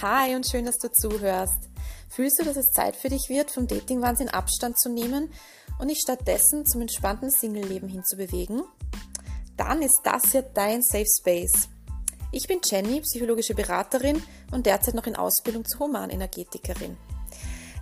Hi 0.00 0.36
und 0.36 0.48
schön, 0.48 0.64
dass 0.64 0.78
du 0.78 0.92
zuhörst. 0.92 1.70
Fühlst 2.08 2.38
du, 2.38 2.44
dass 2.44 2.56
es 2.56 2.70
Zeit 2.70 2.94
für 2.94 3.08
dich 3.08 3.28
wird, 3.28 3.50
vom 3.50 3.66
Dating-Wahnsinn 3.66 4.28
Abstand 4.28 4.78
zu 4.78 4.88
nehmen 4.88 5.32
und 5.80 5.88
dich 5.88 5.98
stattdessen 5.98 6.64
zum 6.66 6.82
entspannten 6.82 7.32
Single-Leben 7.32 7.88
hinzubewegen? 7.88 8.62
Dann 9.56 9.82
ist 9.82 10.00
das 10.04 10.30
hier 10.30 10.42
dein 10.42 10.82
Safe 10.82 11.04
Space. 11.04 11.68
Ich 12.30 12.46
bin 12.46 12.60
Jenny, 12.64 13.00
psychologische 13.00 13.56
Beraterin 13.56 14.22
und 14.52 14.66
derzeit 14.66 14.94
noch 14.94 15.06
in 15.08 15.16
Ausbildung 15.16 15.64
zur 15.64 15.88
Humanenergetikerin. 15.88 16.96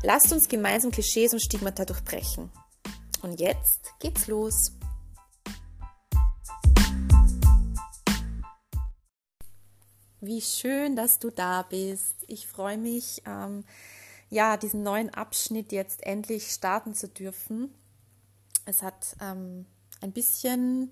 Lasst 0.03 0.33
uns 0.33 0.49
gemeinsam 0.49 0.93
Klischees 0.93 1.35
und 1.35 1.43
Stigmata 1.43 1.85
durchbrechen. 1.85 2.51
Und 3.21 3.41
jetzt 3.41 3.93
geht's 4.01 4.27
los. 4.27 4.73
Wie 10.27 10.41
schön, 10.41 10.97
dass 10.97 11.21
du 11.21 11.31
da 11.31 11.63
bist. 11.63 12.17
Ich 12.27 12.49
freue 12.49 12.79
mich, 12.79 13.23
ähm, 13.27 13.63
ja, 14.29 14.57
diesen 14.57 14.83
neuen 14.83 15.15
Abschnitt 15.15 15.71
jetzt 15.71 16.03
endlich 16.03 16.51
starten 16.51 16.95
zu 16.95 17.07
dürfen. 17.07 17.73
Es 18.65 18.83
hat 18.83 19.15
ähm, 19.21 19.67
ein 20.01 20.11
bisschen 20.11 20.91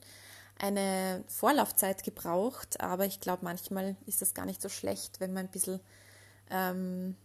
eine 0.57 1.25
Vorlaufzeit 1.27 2.05
gebraucht, 2.05 2.81
aber 2.81 3.07
ich 3.07 3.19
glaube, 3.19 3.45
manchmal 3.45 3.97
ist 4.07 4.23
das 4.23 4.35
gar 4.35 4.47
nicht 4.47 4.63
so 4.63 4.69
schlecht, 4.69 5.19
wenn 5.19 5.33
man 5.33 5.47
ein 5.47 5.51
bisschen, 5.51 5.81
ähm, 6.49 7.17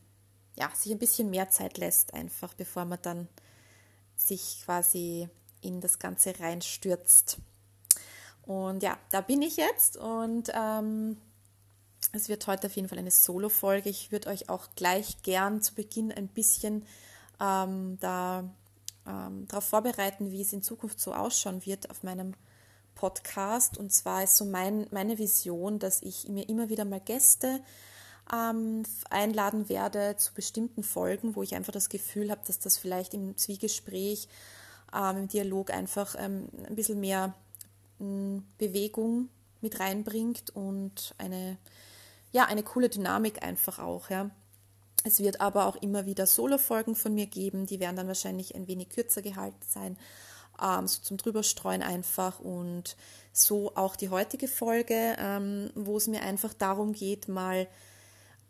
ja, 0.58 0.68
sich 0.74 0.92
ein 0.92 0.98
bisschen 0.98 1.30
mehr 1.30 1.52
Zeit 1.52 1.78
lässt, 1.78 2.16
einfach 2.16 2.56
bevor 2.56 2.86
man 2.86 2.98
dann 3.04 3.28
sich 4.16 4.64
quasi 4.66 5.30
in 5.62 5.80
das 5.80 6.00
Ganze 6.00 6.40
reinstürzt. 6.40 7.38
Und 8.42 8.82
ja, 8.82 8.98
da 9.12 9.22
bin 9.22 9.44
ich 9.44 9.58
jetzt 9.58 9.96
und 9.96 10.52
ähm, 10.56 11.18
es 12.12 12.30
wird 12.30 12.48
heute 12.48 12.68
auf 12.68 12.76
jeden 12.76 12.88
Fall 12.88 12.98
eine 12.98 13.12
Solo-Folge. 13.12 13.90
Ich 13.90 14.12
würde 14.12 14.30
euch 14.30 14.50
auch 14.50 14.70
gleich 14.76 15.22
gern 15.22 15.62
zu 15.62 15.76
Beginn 15.76 16.12
ein 16.12 16.28
bisschen 16.28 16.86
ähm, 17.40 17.98
da 18.00 18.50
ähm, 19.08 19.48
darauf 19.48 19.66
vorbereiten, 19.66 20.32
wie 20.32 20.42
es 20.42 20.54
in 20.54 20.64
Zukunft 20.64 21.00
so 21.00 21.14
ausschauen 21.14 21.66
wird 21.66 21.90
auf 21.90 22.04
meinem 22.04 22.34
Podcast. 22.96 23.78
Und 23.78 23.92
zwar 23.92 24.24
ist 24.24 24.38
so 24.38 24.46
mein, 24.46 24.88
meine 24.92 25.18
Vision, 25.18 25.80
dass 25.80 26.02
ich 26.02 26.28
mir 26.28 26.48
immer 26.50 26.70
wieder 26.70 26.86
mal 26.86 27.00
Gäste 27.00 27.62
ähm, 28.34 28.84
einladen 29.10 29.70
werde 29.70 30.16
zu 30.18 30.34
bestimmten 30.34 30.84
Folgen, 30.84 31.36
wo 31.36 31.44
ich 31.44 31.56
einfach 31.56 31.74
das 31.74 31.90
Gefühl 31.90 32.30
habe, 32.32 32.42
dass 32.46 32.60
das 32.60 32.78
vielleicht 32.78 33.14
im 33.14 33.38
Zwiegespräch, 33.38 34.28
ähm, 34.94 35.18
im 35.18 35.28
Dialog 35.28 35.72
einfach 35.72 36.16
ähm, 36.18 36.50
ein 36.68 36.76
bisschen 36.76 37.00
mehr 37.00 37.34
hm, 38.00 38.44
Bewegung 38.58 39.30
mit 39.62 39.80
reinbringt 39.80 40.52
und 40.52 41.16
eine 41.18 41.58
ja, 42.32 42.46
eine 42.46 42.64
coole 42.64 42.90
Dynamik 42.90 43.44
einfach 43.44 43.80
auch, 43.80 44.10
ja. 44.10 44.30
Es 45.06 45.20
wird 45.20 45.40
aber 45.40 45.66
auch 45.66 45.78
immer 45.78 46.06
wieder 46.06 46.26
Solo-Folgen 46.26 46.96
von 46.96 47.14
mir 47.14 47.26
geben, 47.26 47.66
die 47.66 47.80
werden 47.80 47.96
dann 47.96 48.08
wahrscheinlich 48.08 48.56
ein 48.56 48.68
wenig 48.68 48.90
kürzer 48.90 49.22
gehalten 49.22 49.66
sein, 49.66 49.98
ähm, 50.62 50.88
so 50.88 51.02
zum 51.02 51.18
Drüberstreuen 51.18 51.82
einfach 51.82 52.40
und 52.40 52.98
so 53.32 53.76
auch 53.76 53.96
die 53.96 54.10
heutige 54.10 54.48
Folge, 54.48 55.16
ähm, 55.18 55.72
wo 55.76 55.98
es 55.98 56.08
mir 56.08 56.22
einfach 56.22 56.54
darum 56.54 56.92
geht, 56.92 57.30
mal 57.30 57.68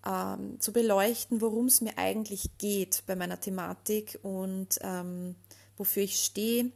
ähm, 0.05 0.59
zu 0.59 0.73
beleuchten, 0.73 1.41
worum 1.41 1.67
es 1.67 1.81
mir 1.81 1.97
eigentlich 1.97 2.57
geht 2.57 3.03
bei 3.05 3.15
meiner 3.15 3.39
Thematik 3.39 4.17
und 4.23 4.79
ähm, 4.81 5.35
wofür 5.77 6.03
ich 6.03 6.17
stehe. 6.17 6.71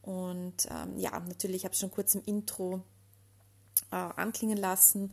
Und 0.00 0.66
ähm, 0.70 0.96
ja, 0.98 1.20
natürlich 1.20 1.64
habe 1.64 1.74
ich 1.74 1.80
schon 1.80 1.90
kurz 1.90 2.14
im 2.14 2.22
Intro 2.24 2.82
äh, 3.90 3.96
anklingen 3.96 4.58
lassen 4.58 5.12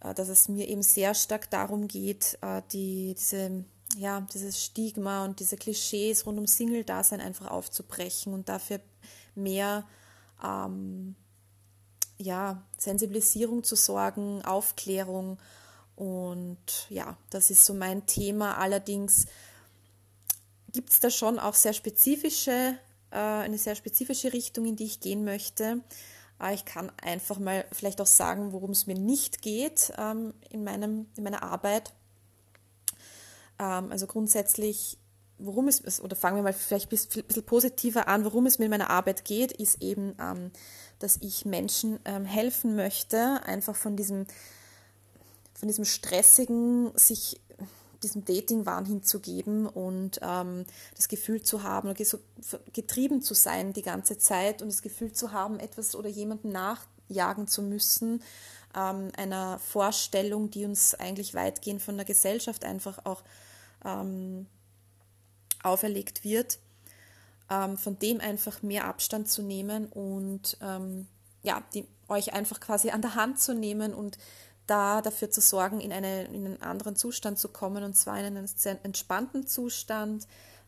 dass 0.00 0.28
es 0.28 0.48
mir 0.48 0.68
eben 0.68 0.82
sehr 0.82 1.14
stark 1.14 1.50
darum 1.50 1.88
geht, 1.88 2.38
äh, 2.42 2.62
die, 2.72 3.14
diese, 3.18 3.64
ja, 3.96 4.26
dieses 4.32 4.62
Stigma 4.62 5.24
und 5.24 5.40
diese 5.40 5.56
Klischees 5.56 6.26
rund 6.26 6.38
um 6.38 6.46
Single-Dasein 6.46 7.20
einfach 7.20 7.50
aufzubrechen 7.50 8.34
und 8.34 8.48
dafür 8.48 8.80
mehr 9.34 9.86
ähm, 10.42 11.14
ja, 12.18 12.62
Sensibilisierung 12.78 13.64
zu 13.64 13.76
sorgen, 13.76 14.42
Aufklärung. 14.42 15.38
Und 15.94 16.86
ja, 16.90 17.16
das 17.30 17.50
ist 17.50 17.64
so 17.64 17.74
mein 17.74 18.06
Thema. 18.06 18.58
Allerdings 18.58 19.26
gibt 20.72 20.90
es 20.90 21.00
da 21.00 21.10
schon 21.10 21.38
auch 21.38 21.54
sehr 21.54 21.72
spezifische, 21.72 22.78
äh, 23.10 23.16
eine 23.16 23.58
sehr 23.58 23.74
spezifische 23.74 24.32
Richtung, 24.32 24.66
in 24.66 24.76
die 24.76 24.84
ich 24.84 25.00
gehen 25.00 25.24
möchte. 25.24 25.82
Ah, 26.38 26.52
ich 26.52 26.64
kann 26.64 26.92
einfach 27.02 27.38
mal 27.38 27.64
vielleicht 27.72 28.00
auch 28.00 28.06
sagen, 28.06 28.52
worum 28.52 28.70
es 28.70 28.86
mir 28.86 28.94
nicht 28.94 29.40
geht 29.40 29.92
ähm, 29.96 30.34
in, 30.50 30.64
meinem, 30.64 31.06
in 31.16 31.24
meiner 31.24 31.42
Arbeit. 31.42 31.94
Ähm, 33.58 33.90
also 33.90 34.06
grundsätzlich, 34.06 34.98
worum 35.38 35.68
es 35.68 36.00
oder 36.00 36.14
fangen 36.14 36.36
wir 36.36 36.42
mal 36.42 36.52
vielleicht 36.52 36.92
ein 36.92 37.24
bisschen 37.26 37.46
positiver 37.46 38.08
an, 38.08 38.24
worum 38.24 38.44
es 38.44 38.58
mir 38.58 38.66
in 38.66 38.70
meiner 38.70 38.90
Arbeit 38.90 39.24
geht, 39.24 39.52
ist 39.52 39.82
eben, 39.82 40.14
ähm, 40.20 40.50
dass 40.98 41.18
ich 41.20 41.44
Menschen 41.44 41.98
helfen 42.24 42.74
möchte, 42.74 43.42
einfach 43.44 43.76
von 43.76 43.96
diesem, 43.96 44.26
von 45.52 45.68
diesem 45.68 45.84
stressigen, 45.84 46.90
sich 46.96 47.38
diesem 48.02 48.24
Dating-Wahn 48.24 48.84
hinzugeben 48.84 49.66
und 49.66 50.20
ähm, 50.22 50.64
das 50.94 51.08
Gefühl 51.08 51.42
zu 51.42 51.62
haben, 51.62 51.94
getrieben 52.72 53.22
zu 53.22 53.34
sein 53.34 53.72
die 53.72 53.82
ganze 53.82 54.18
Zeit 54.18 54.62
und 54.62 54.68
das 54.68 54.82
Gefühl 54.82 55.12
zu 55.12 55.32
haben, 55.32 55.58
etwas 55.58 55.94
oder 55.94 56.08
jemanden 56.08 56.50
nachjagen 56.50 57.46
zu 57.46 57.62
müssen, 57.62 58.22
ähm, 58.76 59.10
einer 59.16 59.58
Vorstellung, 59.58 60.50
die 60.50 60.64
uns 60.64 60.94
eigentlich 60.94 61.34
weitgehend 61.34 61.82
von 61.82 61.96
der 61.96 62.04
Gesellschaft 62.04 62.64
einfach 62.64 63.04
auch 63.04 63.22
ähm, 63.84 64.46
auferlegt 65.62 66.24
wird, 66.24 66.58
ähm, 67.50 67.76
von 67.76 67.98
dem 67.98 68.20
einfach 68.20 68.62
mehr 68.62 68.84
Abstand 68.84 69.28
zu 69.28 69.42
nehmen 69.42 69.86
und 69.86 70.58
ähm, 70.60 71.06
ja, 71.42 71.62
die, 71.74 71.86
euch 72.08 72.32
einfach 72.32 72.60
quasi 72.60 72.90
an 72.90 73.02
der 73.02 73.14
Hand 73.14 73.40
zu 73.40 73.54
nehmen 73.54 73.94
und 73.94 74.18
da 74.66 75.02
dafür 75.02 75.30
zu 75.30 75.40
sorgen, 75.40 75.80
in, 75.80 75.92
eine, 75.92 76.24
in 76.24 76.46
einen 76.46 76.62
anderen 76.62 76.96
Zustand 76.96 77.38
zu 77.38 77.48
kommen, 77.48 77.84
und 77.84 77.94
zwar 77.94 78.18
in 78.18 78.24
einen 78.24 78.46
sehr 78.46 78.78
entspannten 78.84 79.46
Zustand. 79.46 80.26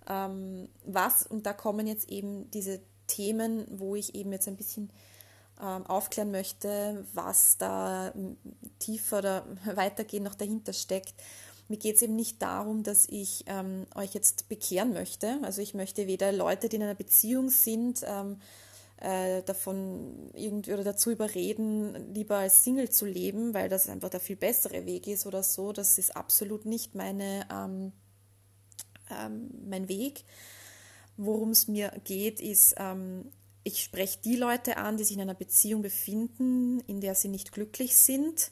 Ähm, 0.09 0.69
was, 0.85 1.27
und 1.27 1.47
da 1.47 1.53
kommen 1.53 1.87
jetzt 1.87 2.09
eben 2.09 2.51
diese 2.51 2.81
Themen, 3.07 3.67
wo 3.71 3.97
ich 3.97 4.15
eben 4.15 4.33
jetzt 4.33 4.49
ein 4.49 4.57
bisschen 4.57 4.91
ähm, 5.61 5.87
aufklären 5.87 6.31
möchte, 6.31 7.05
was 7.15 7.59
da 7.59 8.13
tiefer 8.79 9.19
oder 9.19 9.45
weitergehend 9.75 10.25
noch 10.27 10.35
dahinter 10.35 10.73
steckt. 10.73 11.15
Mir 11.69 11.77
geht 11.77 11.97
es 11.97 12.03
eben 12.03 12.17
nicht 12.17 12.41
darum, 12.41 12.83
dass 12.83 13.07
ich 13.09 13.45
ähm, 13.47 13.87
euch 13.95 14.15
jetzt 14.15 14.49
bekehren 14.49 14.95
möchte. 14.95 15.39
Also 15.43 15.61
ich 15.61 15.75
möchte 15.75 16.07
weder 16.07 16.33
Leute, 16.33 16.69
die 16.69 16.77
in 16.77 16.83
einer 16.83 16.95
Beziehung 16.95 17.51
sind, 17.51 18.03
ähm, 18.07 18.41
äh, 19.01 19.43
davon 19.43 20.31
irgendwie 20.35 20.73
oder 20.73 20.85
dazu 20.85 21.11
überreden, 21.11 22.13
lieber 22.15 22.39
als 22.39 22.65
Single 22.65 22.91
zu 22.91 23.07
leben, 23.07 23.55
weil 23.55 23.69
das 23.69 23.89
einfach 23.89 24.09
der 24.11 24.21
viel 24.21 24.37
bessere 24.37 24.87
Weg 24.87 25.07
ist 25.07 25.27
oder 25.27 25.43
so. 25.43 25.73
Das 25.73 25.99
ist 25.99 26.17
absolut 26.17 26.67
nicht 26.67 26.95
meine, 26.95 27.47
ähm, 27.53 27.93
ähm, 29.11 29.51
mein 29.69 29.89
Weg. 29.89 30.25
Worum 31.17 31.51
es 31.51 31.69
mir 31.69 31.93
geht, 32.05 32.41
ist, 32.41 32.75
ähm, 32.79 33.31
ich 33.63 33.83
spreche 33.83 34.19
die 34.21 34.37
Leute 34.37 34.77
an, 34.79 34.97
die 34.97 35.05
sich 35.05 35.17
in 35.17 35.23
einer 35.23 35.35
Beziehung 35.35 35.83
befinden, 35.83 36.81
in 36.87 37.01
der 37.01 37.15
sie 37.15 37.29
nicht 37.29 37.53
glücklich 37.53 37.97
sind 37.97 38.51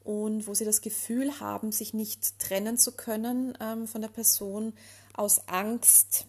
und 0.00 0.46
wo 0.46 0.54
sie 0.54 0.64
das 0.64 0.80
Gefühl 0.80 1.38
haben, 1.40 1.70
sich 1.70 1.94
nicht 1.94 2.38
trennen 2.38 2.76
zu 2.76 2.92
können 2.92 3.56
ähm, 3.60 3.86
von 3.86 4.00
der 4.00 4.08
Person 4.08 4.72
aus 5.14 5.48
Angst, 5.48 6.26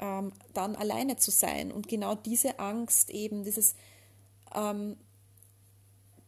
ähm, 0.00 0.32
dann 0.52 0.76
alleine 0.76 1.16
zu 1.16 1.30
sein. 1.30 1.72
Und 1.72 1.88
genau 1.88 2.14
diese 2.14 2.58
Angst 2.58 3.10
eben, 3.10 3.44
dieses, 3.44 3.74
ähm, 4.54 4.96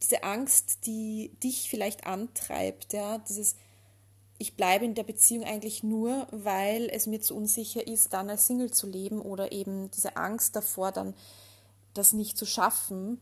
diese 0.03 0.23
Angst, 0.23 0.87
die 0.87 1.31
dich 1.43 1.69
vielleicht 1.71 2.07
antreibt, 2.07 2.93
ja, 2.93 3.19
dieses, 3.19 3.57
ich 4.39 4.57
bleibe 4.57 4.85
in 4.85 4.95
der 4.95 5.05
Beziehung 5.05 5.45
eigentlich 5.45 5.83
nur, 5.83 6.27
weil 6.31 6.89
es 6.91 7.07
mir 7.07 7.21
zu 7.21 7.35
unsicher 7.35 7.87
ist, 7.87 8.13
dann 8.13 8.29
als 8.29 8.47
Single 8.47 8.71
zu 8.71 8.87
leben 8.87 9.21
oder 9.21 9.53
eben 9.53 9.91
diese 9.91 10.17
Angst 10.17 10.55
davor, 10.57 10.93
dann 10.93 11.15
das 11.95 12.13
nicht 12.13 12.37
zu 12.37 12.45
schaffen 12.45 13.21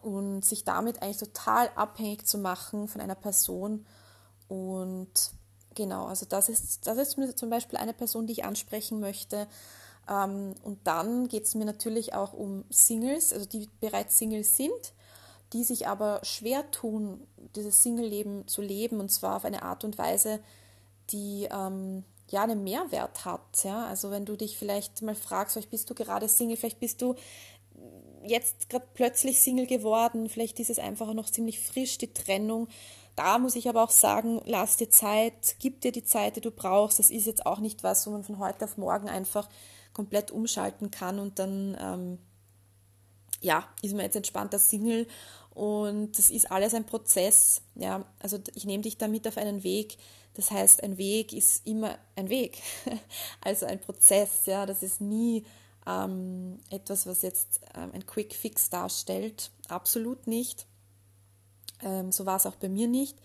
und 0.00 0.44
sich 0.44 0.64
damit 0.64 1.02
eigentlich 1.02 1.18
total 1.18 1.68
abhängig 1.74 2.26
zu 2.26 2.38
machen 2.38 2.88
von 2.88 3.00
einer 3.00 3.14
Person 3.14 3.84
und 4.48 5.10
Genau, 5.76 6.06
also 6.06 6.26
das 6.26 6.48
ist, 6.48 6.86
das 6.86 6.96
ist 6.96 7.38
zum 7.38 7.50
Beispiel 7.50 7.78
eine 7.78 7.92
Person, 7.92 8.26
die 8.26 8.32
ich 8.32 8.44
ansprechen 8.44 8.98
möchte. 8.98 9.46
Ähm, 10.08 10.54
und 10.64 10.78
dann 10.84 11.28
geht 11.28 11.44
es 11.44 11.54
mir 11.54 11.66
natürlich 11.66 12.14
auch 12.14 12.32
um 12.32 12.64
Singles, 12.70 13.32
also 13.32 13.46
die 13.46 13.68
bereits 13.80 14.18
Singles 14.18 14.56
sind, 14.56 14.94
die 15.52 15.64
sich 15.64 15.86
aber 15.86 16.20
schwer 16.24 16.68
tun, 16.70 17.26
dieses 17.54 17.82
Single-Leben 17.82 18.48
zu 18.48 18.62
leben 18.62 19.00
und 19.00 19.12
zwar 19.12 19.36
auf 19.36 19.44
eine 19.44 19.62
Art 19.62 19.84
und 19.84 19.98
Weise, 19.98 20.40
die 21.10 21.46
ähm, 21.52 22.04
ja 22.30 22.42
einen 22.42 22.64
Mehrwert 22.64 23.26
hat. 23.26 23.62
Ja? 23.62 23.86
Also 23.86 24.10
wenn 24.10 24.24
du 24.24 24.34
dich 24.34 24.56
vielleicht 24.56 25.02
mal 25.02 25.14
fragst, 25.14 25.52
vielleicht 25.52 25.70
bist 25.70 25.90
du 25.90 25.94
gerade 25.94 26.26
Single, 26.26 26.56
vielleicht 26.56 26.80
bist 26.80 27.02
du 27.02 27.16
jetzt 28.24 28.70
gerade 28.70 28.86
plötzlich 28.94 29.42
Single 29.42 29.66
geworden, 29.66 30.30
vielleicht 30.30 30.58
ist 30.58 30.70
es 30.70 30.78
einfach 30.78 31.12
noch 31.12 31.28
ziemlich 31.28 31.60
frisch, 31.60 31.98
die 31.98 32.12
Trennung 32.12 32.66
da 33.16 33.38
muss 33.38 33.56
ich 33.56 33.68
aber 33.68 33.82
auch 33.82 33.90
sagen, 33.90 34.40
lass 34.44 34.76
dir 34.76 34.90
Zeit, 34.90 35.56
gib 35.58 35.80
dir 35.80 35.90
die 35.90 36.04
Zeit, 36.04 36.36
die 36.36 36.40
du 36.42 36.50
brauchst. 36.50 36.98
Das 36.98 37.10
ist 37.10 37.26
jetzt 37.26 37.46
auch 37.46 37.58
nicht 37.58 37.82
was, 37.82 38.06
wo 38.06 38.10
man 38.10 38.22
von 38.22 38.38
heute 38.38 38.64
auf 38.64 38.76
morgen 38.76 39.08
einfach 39.08 39.48
komplett 39.94 40.30
umschalten 40.30 40.90
kann 40.90 41.18
und 41.18 41.38
dann 41.38 41.76
ähm, 41.80 42.18
ja, 43.40 43.66
ist 43.82 43.94
man 43.94 44.04
jetzt 44.04 44.16
entspannter 44.16 44.58
Single 44.58 45.06
und 45.50 46.18
das 46.18 46.28
ist 46.28 46.50
alles 46.52 46.74
ein 46.74 46.84
Prozess. 46.84 47.62
Ja, 47.74 48.04
also 48.18 48.38
ich 48.54 48.66
nehme 48.66 48.82
dich 48.82 48.98
damit 48.98 49.26
auf 49.26 49.38
einen 49.38 49.64
Weg. 49.64 49.96
Das 50.34 50.50
heißt, 50.50 50.82
ein 50.82 50.98
Weg 50.98 51.32
ist 51.32 51.66
immer 51.66 51.96
ein 52.14 52.28
Weg. 52.28 52.58
Also 53.40 53.64
ein 53.64 53.80
Prozess, 53.80 54.44
ja, 54.44 54.66
das 54.66 54.82
ist 54.82 55.00
nie 55.00 55.46
ähm, 55.86 56.60
etwas, 56.68 57.06
was 57.06 57.22
jetzt 57.22 57.60
ähm, 57.74 57.90
ein 57.94 58.04
Quick 58.04 58.34
Fix 58.34 58.68
darstellt. 58.68 59.50
Absolut 59.68 60.26
nicht. 60.26 60.66
Ähm, 61.82 62.12
so 62.12 62.26
war 62.26 62.36
es 62.36 62.46
auch 62.46 62.56
bei 62.56 62.68
mir 62.68 62.88
nicht. 62.88 63.16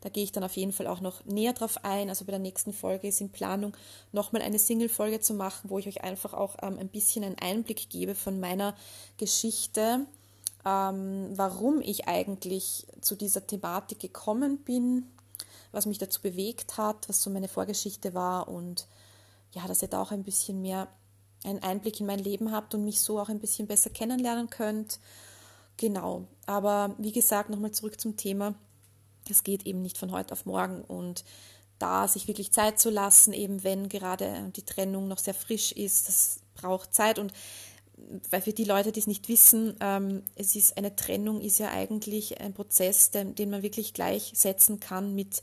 Da 0.00 0.08
gehe 0.08 0.24
ich 0.24 0.32
dann 0.32 0.44
auf 0.44 0.56
jeden 0.56 0.72
Fall 0.72 0.86
auch 0.86 1.00
noch 1.00 1.24
näher 1.24 1.52
drauf 1.52 1.84
ein. 1.84 2.08
Also 2.08 2.24
bei 2.24 2.30
der 2.30 2.38
nächsten 2.38 2.72
Folge 2.72 3.08
ist 3.08 3.20
in 3.20 3.30
Planung, 3.30 3.76
nochmal 4.12 4.42
eine 4.42 4.58
Single-Folge 4.58 5.20
zu 5.20 5.34
machen, 5.34 5.70
wo 5.70 5.78
ich 5.78 5.88
euch 5.88 6.04
einfach 6.04 6.34
auch 6.34 6.56
ähm, 6.62 6.78
ein 6.78 6.88
bisschen 6.88 7.24
einen 7.24 7.38
Einblick 7.38 7.88
gebe 7.90 8.14
von 8.14 8.38
meiner 8.38 8.74
Geschichte, 9.16 10.06
ähm, 10.64 11.28
warum 11.32 11.80
ich 11.80 12.06
eigentlich 12.06 12.86
zu 13.00 13.14
dieser 13.14 13.46
Thematik 13.46 13.98
gekommen 14.00 14.58
bin, 14.58 15.06
was 15.72 15.86
mich 15.86 15.98
dazu 15.98 16.20
bewegt 16.20 16.76
hat, 16.76 17.08
was 17.08 17.22
so 17.22 17.30
meine 17.30 17.48
Vorgeschichte 17.48 18.14
war 18.14 18.48
und 18.48 18.86
ja, 19.52 19.66
dass 19.66 19.82
ihr 19.82 19.88
da 19.88 20.02
auch 20.02 20.12
ein 20.12 20.22
bisschen 20.22 20.60
mehr 20.60 20.88
einen 21.44 21.62
Einblick 21.62 22.00
in 22.00 22.06
mein 22.06 22.18
Leben 22.18 22.52
habt 22.52 22.74
und 22.74 22.84
mich 22.84 23.00
so 23.00 23.18
auch 23.18 23.28
ein 23.28 23.40
bisschen 23.40 23.66
besser 23.66 23.90
kennenlernen 23.90 24.50
könnt. 24.50 24.98
Genau, 25.76 26.26
aber 26.46 26.94
wie 26.98 27.12
gesagt, 27.12 27.50
nochmal 27.50 27.72
zurück 27.72 28.00
zum 28.00 28.16
Thema. 28.16 28.54
Es 29.28 29.44
geht 29.44 29.66
eben 29.66 29.82
nicht 29.82 29.98
von 29.98 30.12
heute 30.12 30.32
auf 30.32 30.46
morgen 30.46 30.82
und 30.82 31.24
da 31.78 32.08
sich 32.08 32.28
wirklich 32.28 32.52
Zeit 32.52 32.78
zu 32.78 32.90
lassen, 32.90 33.32
eben 33.32 33.62
wenn 33.64 33.88
gerade 33.88 34.50
die 34.56 34.64
Trennung 34.64 35.08
noch 35.08 35.18
sehr 35.18 35.34
frisch 35.34 35.72
ist, 35.72 36.08
das 36.08 36.40
braucht 36.54 36.94
Zeit 36.94 37.18
und 37.18 37.32
weil 38.30 38.42
für 38.42 38.52
die 38.52 38.64
Leute, 38.64 38.92
die 38.92 39.00
es 39.00 39.06
nicht 39.06 39.28
wissen, 39.28 39.76
ähm, 39.80 40.22
es 40.34 40.54
ist 40.54 40.76
eine 40.76 40.94
Trennung 40.96 41.40
ist 41.40 41.58
ja 41.58 41.70
eigentlich 41.70 42.40
ein 42.40 42.52
Prozess, 42.52 43.10
den, 43.10 43.34
den 43.34 43.50
man 43.50 43.62
wirklich 43.62 43.94
gleichsetzen 43.94 44.80
kann 44.80 45.14
mit 45.14 45.42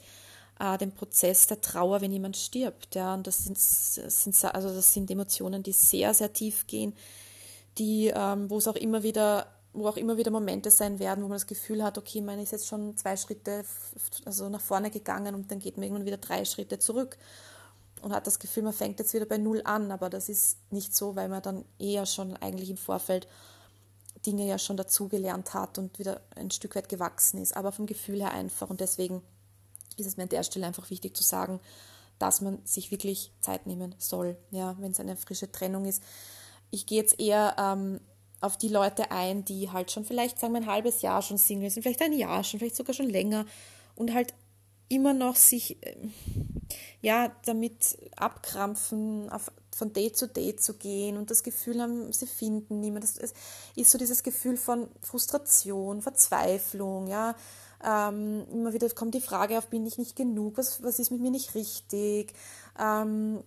äh, 0.59 0.77
dem 0.77 0.91
Prozess 0.91 1.47
der 1.47 1.62
Trauer, 1.62 2.01
wenn 2.01 2.12
jemand 2.12 2.38
stirbt. 2.38 2.95
Ja, 2.95 3.15
und 3.15 3.25
das 3.27 3.44
sind, 3.44 3.57
das 3.57 4.24
sind 4.24 4.45
also 4.45 4.69
das 4.74 4.94
sind 4.94 5.09
Emotionen, 5.09 5.63
die 5.63 5.71
sehr 5.71 6.13
sehr 6.13 6.31
tief 6.31 6.68
gehen, 6.68 6.94
die 7.77 8.12
ähm, 8.15 8.50
wo 8.50 8.57
es 8.59 8.68
auch 8.68 8.75
immer 8.75 9.03
wieder 9.03 9.47
wo 9.73 9.87
auch 9.87 9.97
immer 9.97 10.17
wieder 10.17 10.31
Momente 10.31 10.69
sein 10.71 10.99
werden, 10.99 11.23
wo 11.23 11.27
man 11.27 11.35
das 11.35 11.47
Gefühl 11.47 11.83
hat, 11.83 11.97
okay, 11.97 12.21
man 12.21 12.39
ist 12.39 12.51
jetzt 12.51 12.67
schon 12.67 12.95
zwei 12.95 13.17
Schritte 13.17 13.65
also 14.25 14.47
nach 14.49 14.61
vorne 14.61 14.91
gegangen 14.91 15.33
und 15.35 15.49
dann 15.51 15.59
geht 15.59 15.77
man 15.77 15.83
irgendwann 15.83 16.05
wieder 16.05 16.17
drei 16.17 16.45
Schritte 16.45 16.79
zurück 16.79 17.17
und 18.01 18.13
hat 18.13 18.27
das 18.27 18.39
Gefühl, 18.39 18.63
man 18.63 18.73
fängt 18.73 18.99
jetzt 18.99 19.13
wieder 19.13 19.25
bei 19.25 19.37
Null 19.37 19.61
an, 19.65 19.91
aber 19.91 20.09
das 20.09 20.29
ist 20.29 20.57
nicht 20.71 20.95
so, 20.95 21.15
weil 21.15 21.29
man 21.29 21.41
dann 21.41 21.65
eher 21.79 22.05
schon 22.05 22.37
eigentlich 22.37 22.69
im 22.69 22.77
Vorfeld 22.77 23.27
Dinge 24.25 24.45
ja 24.45 24.57
schon 24.57 24.77
dazugelernt 24.77 25.53
hat 25.53 25.77
und 25.77 25.99
wieder 25.99 26.21
ein 26.35 26.51
Stück 26.51 26.75
weit 26.75 26.87
gewachsen 26.87 27.41
ist, 27.41 27.57
aber 27.57 27.71
vom 27.71 27.87
Gefühl 27.87 28.21
her 28.21 28.31
einfach 28.31 28.69
und 28.69 28.79
deswegen 28.79 29.21
ist 29.97 30.05
es 30.05 30.17
mir 30.17 30.23
an 30.23 30.29
der 30.29 30.43
Stelle 30.43 30.67
einfach 30.67 30.89
wichtig 30.89 31.15
zu 31.15 31.23
sagen, 31.23 31.59
dass 32.19 32.41
man 32.41 32.63
sich 32.65 32.91
wirklich 32.91 33.31
Zeit 33.41 33.67
nehmen 33.67 33.95
soll, 33.97 34.37
ja, 34.51 34.75
wenn 34.79 34.91
es 34.91 34.99
eine 34.99 35.17
frische 35.17 35.51
Trennung 35.51 35.85
ist. 35.85 36.03
Ich 36.71 36.85
gehe 36.85 37.01
jetzt 37.01 37.19
eher 37.19 37.55
ähm, 37.57 37.99
auf 38.44 38.57
die 38.57 38.68
Leute 38.68 39.12
ein, 39.12 39.45
die 39.45 39.72
halt 39.72 39.92
schon 39.92 40.06
vielleicht, 40.06 40.40
sagen 40.40 40.54
wir, 40.54 40.62
ein 40.62 40.68
halbes 40.68 41.01
Jahr 41.01 41.22
schon 41.22 41.38
Single 41.38 41.69
sind, 41.69 41.84
vielleicht 41.84 42.01
ein 42.01 42.13
Jahr 42.13 42.44
schon, 42.44 42.60
vielleicht 42.60 42.75
sogar 42.75 42.94
schon 42.94 43.10
länger 43.10 43.45
und 43.95 44.13
halt 44.13 44.34
immer 44.90 45.13
noch 45.13 45.36
sich 45.36 45.81
äh, 45.84 45.95
ja 47.01 47.31
damit 47.45 47.98
abkrampfen, 48.16 49.30
auf, 49.30 49.51
von 49.75 49.94
Date 49.94 50.18
zu 50.18 50.28
Date 50.28 50.62
zu 50.62 50.74
gehen 50.75 51.18
und 51.18 51.31
das 51.31 51.44
Gefühl 51.44 51.81
haben, 51.81 52.12
sie 52.12 52.28
finden 52.28 52.80
niemand. 52.80 53.06
Das 53.06 53.34
ist 53.75 53.92
so 53.92 53.98
dieses 53.98 54.24
Gefühl 54.24 54.57
von 54.57 54.90
Frustration, 55.01 56.01
Verzweiflung, 56.01 57.07
ja. 57.07 57.36
Ähm, 57.86 58.45
immer 58.51 58.74
wieder 58.74 58.90
kommt 58.90 59.13
die 59.13 59.22
Frage 59.22 59.57
auf, 59.57 59.68
bin 59.68 59.86
ich 59.86 59.98
nicht 59.98 60.16
genug, 60.16 60.57
was, 60.57 60.84
was 60.84 61.00
ist 61.00 61.12
mit 61.12 61.22
mir 61.22 61.31
nicht 61.31 61.56
richtig? 61.56 62.34
Ähm, 62.80 63.44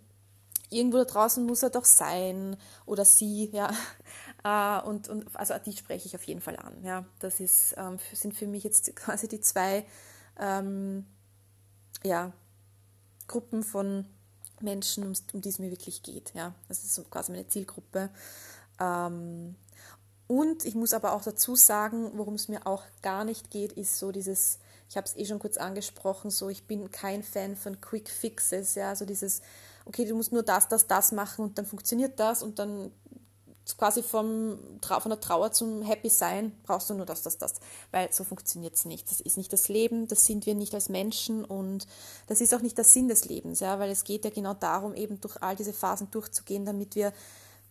irgendwo 0.71 0.99
da 0.99 1.05
draußen 1.05 1.45
muss 1.45 1.63
er 1.63 1.71
doch 1.71 1.85
sein 1.85 2.57
oder 2.87 3.05
sie, 3.05 3.51
ja. 3.53 3.71
Äh, 4.47 4.81
und, 4.83 5.09
und 5.09 5.35
also 5.35 5.55
die 5.65 5.77
spreche 5.77 6.07
ich 6.07 6.15
auf 6.15 6.23
jeden 6.23 6.41
Fall 6.41 6.57
an. 6.57 6.83
Ja. 6.85 7.05
Das 7.19 7.41
ist, 7.41 7.75
ähm, 7.77 7.99
sind 8.13 8.35
für 8.35 8.47
mich 8.47 8.63
jetzt 8.63 8.95
quasi 8.97 9.27
die 9.27 9.41
zwei 9.41 9.85
ähm, 10.39 11.05
ja, 12.05 12.33
Gruppen 13.27 13.65
von 13.65 14.07
Menschen, 14.61 15.05
um, 15.05 15.13
um 15.33 15.41
die 15.41 15.49
es 15.49 15.59
mir 15.59 15.71
wirklich 15.71 16.03
geht. 16.03 16.33
Ja. 16.35 16.55
Das 16.69 16.85
ist 16.85 16.95
so 16.95 17.03
quasi 17.05 17.33
meine 17.33 17.49
Zielgruppe. 17.49 18.11
Ähm, 18.79 19.57
und 20.29 20.65
ich 20.65 20.77
muss 20.77 20.95
aber 20.95 21.13
auch 21.13 21.23
dazu 21.23 21.57
sagen, 21.57 22.13
worum 22.15 22.35
es 22.35 22.49
mir 22.49 22.67
auch 22.67 22.85
gar 23.03 23.25
nicht 23.25 23.51
geht, 23.51 23.73
ist 23.73 23.99
so 23.99 24.13
dieses, 24.13 24.59
ich 24.89 24.97
habe 24.97 25.07
es 25.07 25.17
eh 25.17 25.25
schon 25.25 25.39
kurz 25.39 25.57
angesprochen, 25.57 26.31
so 26.31 26.49
ich 26.49 26.67
bin 26.67 26.91
kein 26.91 27.23
Fan 27.23 27.57
von 27.57 27.81
Quick 27.81 28.09
Fixes, 28.09 28.75
ja, 28.75 28.97
so 28.97 29.05
dieses, 29.07 29.41
okay, 29.85 30.05
du 30.05 30.17
musst 30.17 30.33
nur 30.33 30.43
das, 30.43 30.67
das, 30.67 30.89
das 30.89 31.13
machen 31.13 31.45
und 31.45 31.59
dann 31.59 31.67
funktioniert 31.67 32.19
das 32.19 32.43
und 32.43 32.59
dann 32.59 32.91
quasi 33.77 34.03
vom, 34.03 34.59
von 34.81 35.11
der 35.11 35.21
Trauer 35.21 35.51
zum 35.53 35.83
Happy 35.83 36.09
Sein 36.09 36.53
brauchst 36.63 36.89
du 36.89 36.95
nur 36.95 37.07
das, 37.07 37.23
das, 37.23 37.37
das, 37.39 37.55
weil 37.91 38.13
so 38.13 38.23
funktioniert 38.23 38.75
es 38.75 38.85
nicht. 38.85 39.11
Das 39.11 39.21
ist 39.21 39.37
nicht 39.37 39.53
das 39.53 39.69
Leben, 39.69 40.07
das 40.07 40.25
sind 40.25 40.47
wir 40.47 40.55
nicht 40.55 40.75
als 40.75 40.89
Menschen 40.89 41.45
und 41.45 41.87
das 42.29 42.41
ist 42.41 42.55
auch 42.55 42.61
nicht 42.61 42.77
der 42.79 42.85
Sinn 42.85 43.09
des 43.09 43.25
Lebens, 43.25 43.61
ja, 43.61 43.79
weil 43.79 43.91
es 43.91 44.05
geht 44.05 44.25
ja 44.25 44.31
genau 44.31 44.55
darum, 44.55 44.95
eben 44.95 45.21
durch 45.21 45.43
all 45.43 45.57
diese 45.57 45.73
Phasen 45.73 46.11
durchzugehen, 46.11 46.65
damit 46.65 46.95
wir 46.95 47.13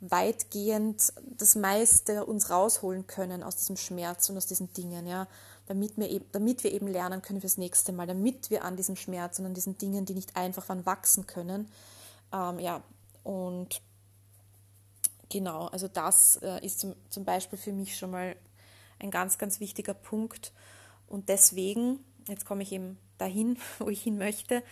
weitgehend 0.02 1.14
das 1.38 1.56
meiste 1.56 2.26
uns 2.26 2.50
rausholen 2.50 3.08
können 3.08 3.44
aus 3.44 3.56
diesem 3.56 3.78
Schmerz 3.78 4.30
und 4.30 4.38
aus 4.38 4.46
diesen 4.46 4.74
Dingen, 4.74 5.08
ja, 5.08 5.28
damit 5.68 5.98
wir 5.98 6.10
eben, 6.10 6.26
damit 6.32 6.64
wir 6.64 6.74
eben 6.74 6.88
lernen 6.88 7.22
können 7.22 7.40
fürs 7.40 7.58
nächste 7.58 7.94
Mal, 7.94 8.06
damit 8.06 8.50
wir 8.50 8.66
an 8.66 8.76
diesem 8.76 8.96
Schmerz 8.96 9.40
und 9.40 9.46
an 9.46 9.54
diesen 9.54 9.78
Dingen, 9.78 10.06
die 10.06 10.14
nicht 10.14 10.36
einfach 10.36 10.68
waren, 10.68 10.86
wachsen 10.86 11.26
können, 11.26 11.70
ähm, 12.34 12.60
ja, 12.60 12.84
und 13.24 13.82
genau, 15.30 15.68
also 15.68 15.88
das 15.88 16.38
äh, 16.38 16.66
ist 16.66 16.80
zum, 16.80 16.96
zum 17.10 17.26
Beispiel 17.26 17.58
für 17.58 17.74
mich 17.74 17.98
schon 17.98 18.12
mal 18.12 18.36
ein 19.00 19.12
ganz, 19.12 19.38
ganz 19.38 19.60
wichtiger 19.60 19.94
Punkt. 19.94 20.54
Und 21.08 21.30
deswegen, 21.30 22.00
jetzt 22.28 22.46
komme 22.46 22.64
ich 22.64 22.72
eben 22.72 22.98
dahin, 23.18 23.58
wo 23.80 23.90
ich 23.90 24.04
hin 24.04 24.18
möchte, 24.18 24.64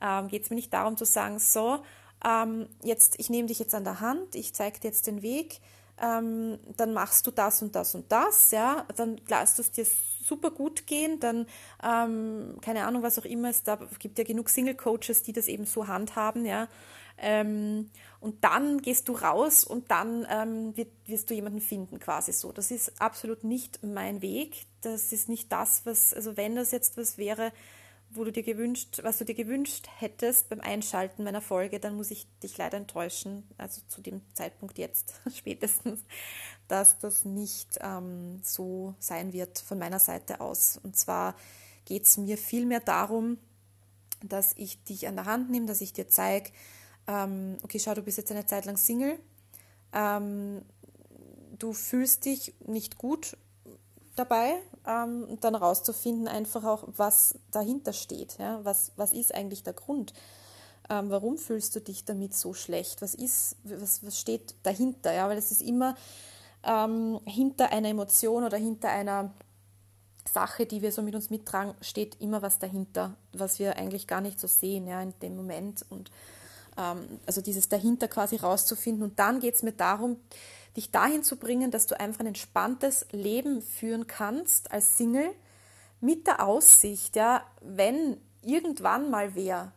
ähm, 0.00 0.28
geht 0.28 0.44
es 0.44 0.50
mir 0.50 0.56
nicht 0.56 0.72
darum 0.72 0.96
zu 0.96 1.04
sagen, 1.04 1.38
so, 1.38 1.82
ähm, 2.24 2.68
jetzt, 2.82 3.18
ich 3.18 3.30
nehme 3.30 3.48
dich 3.48 3.58
jetzt 3.58 3.74
an 3.74 3.84
der 3.84 4.00
Hand, 4.00 4.34
ich 4.34 4.54
zeige 4.54 4.80
dir 4.80 4.88
jetzt 4.88 5.06
den 5.06 5.22
Weg, 5.22 5.60
ähm, 6.00 6.58
dann 6.76 6.92
machst 6.92 7.26
du 7.26 7.30
das 7.30 7.62
und 7.62 7.74
das 7.74 7.94
und 7.94 8.10
das, 8.10 8.50
ja, 8.50 8.86
dann 8.96 9.20
lässt 9.28 9.58
du 9.58 9.62
es 9.62 9.70
dir 9.70 9.86
super 10.22 10.50
gut 10.50 10.86
gehen, 10.86 11.20
dann, 11.20 11.46
ähm, 11.82 12.56
keine 12.60 12.86
Ahnung, 12.86 13.02
was 13.02 13.18
auch 13.18 13.24
immer 13.24 13.50
es 13.50 13.62
da 13.62 13.76
gibt 13.98 14.18
ja 14.18 14.24
genug 14.24 14.48
Single-Coaches, 14.48 15.22
die 15.22 15.32
das 15.32 15.48
eben 15.48 15.66
so 15.66 15.88
handhaben, 15.88 16.46
ja, 16.46 16.68
ähm, 17.20 17.90
und 18.20 18.44
dann 18.44 18.82
gehst 18.82 19.08
du 19.08 19.14
raus 19.14 19.64
und 19.64 19.90
dann 19.90 20.26
ähm, 20.30 20.76
wird, 20.76 20.90
wirst 21.06 21.30
du 21.30 21.34
jemanden 21.34 21.60
finden, 21.60 21.98
quasi 21.98 22.32
so. 22.32 22.52
Das 22.52 22.70
ist 22.70 23.00
absolut 23.00 23.44
nicht 23.44 23.82
mein 23.82 24.22
Weg. 24.22 24.66
Das 24.80 25.12
ist 25.12 25.28
nicht 25.28 25.50
das, 25.52 25.86
was, 25.86 26.12
also 26.12 26.36
wenn 26.36 26.56
das 26.56 26.70
jetzt 26.70 26.96
was 26.96 27.18
wäre, 27.18 27.52
wo 28.10 28.24
du 28.24 28.32
dir 28.32 28.42
gewünscht, 28.42 29.00
was 29.02 29.18
du 29.18 29.24
dir 29.24 29.34
gewünscht 29.34 29.88
hättest 29.98 30.48
beim 30.48 30.60
Einschalten 30.60 31.22
meiner 31.22 31.40
Folge, 31.40 31.78
dann 31.78 31.94
muss 31.94 32.10
ich 32.10 32.26
dich 32.42 32.58
leider 32.58 32.76
enttäuschen, 32.76 33.44
also 33.56 33.82
zu 33.86 34.00
dem 34.00 34.20
Zeitpunkt 34.34 34.78
jetzt 34.78 35.14
spätestens, 35.34 36.00
dass 36.68 36.98
das 36.98 37.24
nicht 37.24 37.78
ähm, 37.80 38.40
so 38.42 38.94
sein 38.98 39.32
wird 39.32 39.58
von 39.60 39.78
meiner 39.78 40.00
Seite 40.00 40.40
aus. 40.40 40.78
Und 40.82 40.96
zwar 40.96 41.36
geht 41.84 42.06
es 42.06 42.16
mir 42.16 42.36
vielmehr 42.36 42.80
darum, 42.80 43.38
dass 44.22 44.54
ich 44.56 44.82
dich 44.84 45.06
an 45.06 45.16
der 45.16 45.24
Hand 45.24 45.50
nehme, 45.50 45.66
dass 45.66 45.80
ich 45.80 45.92
dir 45.92 46.08
zeige, 46.08 46.50
ähm, 47.10 47.58
okay, 47.64 47.78
schau, 47.80 47.94
du 47.94 48.02
bist 48.02 48.18
jetzt 48.18 48.30
eine 48.30 48.46
Zeit 48.46 48.66
lang 48.66 48.76
Single, 48.76 49.18
ähm, 49.92 50.62
du 51.58 51.72
fühlst 51.72 52.24
dich 52.24 52.54
nicht 52.66 52.98
gut 52.98 53.36
dabei, 54.14 54.54
ähm, 54.86 55.26
dann 55.40 55.56
rauszufinden 55.56 56.28
einfach 56.28 56.64
auch, 56.64 56.84
was 56.96 57.38
dahinter 57.50 57.92
steht. 57.92 58.38
Ja? 58.38 58.64
Was, 58.64 58.92
was 58.96 59.12
ist 59.12 59.34
eigentlich 59.34 59.64
der 59.64 59.72
Grund? 59.72 60.12
Ähm, 60.88 61.10
warum 61.10 61.36
fühlst 61.36 61.74
du 61.74 61.80
dich 61.80 62.04
damit 62.04 62.34
so 62.34 62.54
schlecht? 62.54 63.02
Was 63.02 63.14
ist, 63.14 63.56
was, 63.64 64.04
was 64.04 64.18
steht 64.18 64.54
dahinter? 64.62 65.12
Ja? 65.12 65.28
Weil 65.28 65.38
es 65.38 65.50
ist 65.50 65.62
immer 65.62 65.96
ähm, 66.62 67.18
hinter 67.24 67.70
einer 67.70 67.88
Emotion 67.88 68.44
oder 68.44 68.56
hinter 68.56 68.88
einer 68.90 69.32
Sache, 70.30 70.66
die 70.66 70.82
wir 70.82 70.92
so 70.92 71.02
mit 71.02 71.14
uns 71.14 71.30
mittragen, 71.30 71.74
steht 71.80 72.20
immer 72.20 72.42
was 72.42 72.58
dahinter, 72.58 73.16
was 73.32 73.58
wir 73.58 73.76
eigentlich 73.76 74.06
gar 74.06 74.20
nicht 74.20 74.38
so 74.38 74.46
sehen 74.46 74.86
ja, 74.86 75.02
in 75.02 75.14
dem 75.22 75.34
Moment. 75.34 75.84
Und 75.88 76.10
also 77.26 77.40
dieses 77.40 77.68
dahinter 77.68 78.08
quasi 78.08 78.36
rauszufinden. 78.36 79.02
Und 79.02 79.18
dann 79.18 79.40
geht 79.40 79.54
es 79.54 79.62
mir 79.62 79.72
darum, 79.72 80.18
dich 80.76 80.90
dahin 80.90 81.22
zu 81.22 81.36
bringen, 81.36 81.70
dass 81.70 81.86
du 81.86 81.98
einfach 81.98 82.20
ein 82.20 82.26
entspanntes 82.26 83.06
Leben 83.12 83.62
führen 83.62 84.06
kannst 84.06 84.70
als 84.72 84.96
Single, 84.96 85.30
mit 86.00 86.26
der 86.26 86.46
Aussicht, 86.46 87.14
ja, 87.16 87.44
wenn 87.60 88.16
irgendwann 88.42 89.10
mal 89.10 89.34
wer 89.34 89.72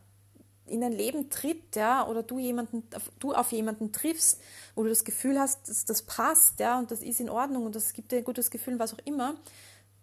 in 0.66 0.80
dein 0.80 0.94
Leben 0.94 1.30
tritt, 1.30 1.76
ja, 1.76 2.08
oder 2.08 2.24
du 2.24 2.40
jemanden, 2.40 2.84
du 3.20 3.34
auf 3.34 3.52
jemanden 3.52 3.92
triffst, 3.92 4.42
wo 4.76 4.84
du 4.84 4.90
das 4.90 5.04
Gefühl 5.04 5.38
hast, 5.38 5.68
dass 5.68 5.84
das 5.84 6.02
passt, 6.04 6.60
ja, 6.62 6.80
und 6.80 6.92
das 6.92 7.02
ist 7.02 7.20
in 7.20 7.30
Ordnung 7.30 7.66
und 7.66 7.76
das 7.76 7.92
gibt 7.92 8.12
dir 8.12 8.18
ein 8.18 8.24
gutes 8.24 8.50
Gefühl, 8.50 8.80
was 8.80 8.94
auch 8.94 9.06
immer, 9.06 9.36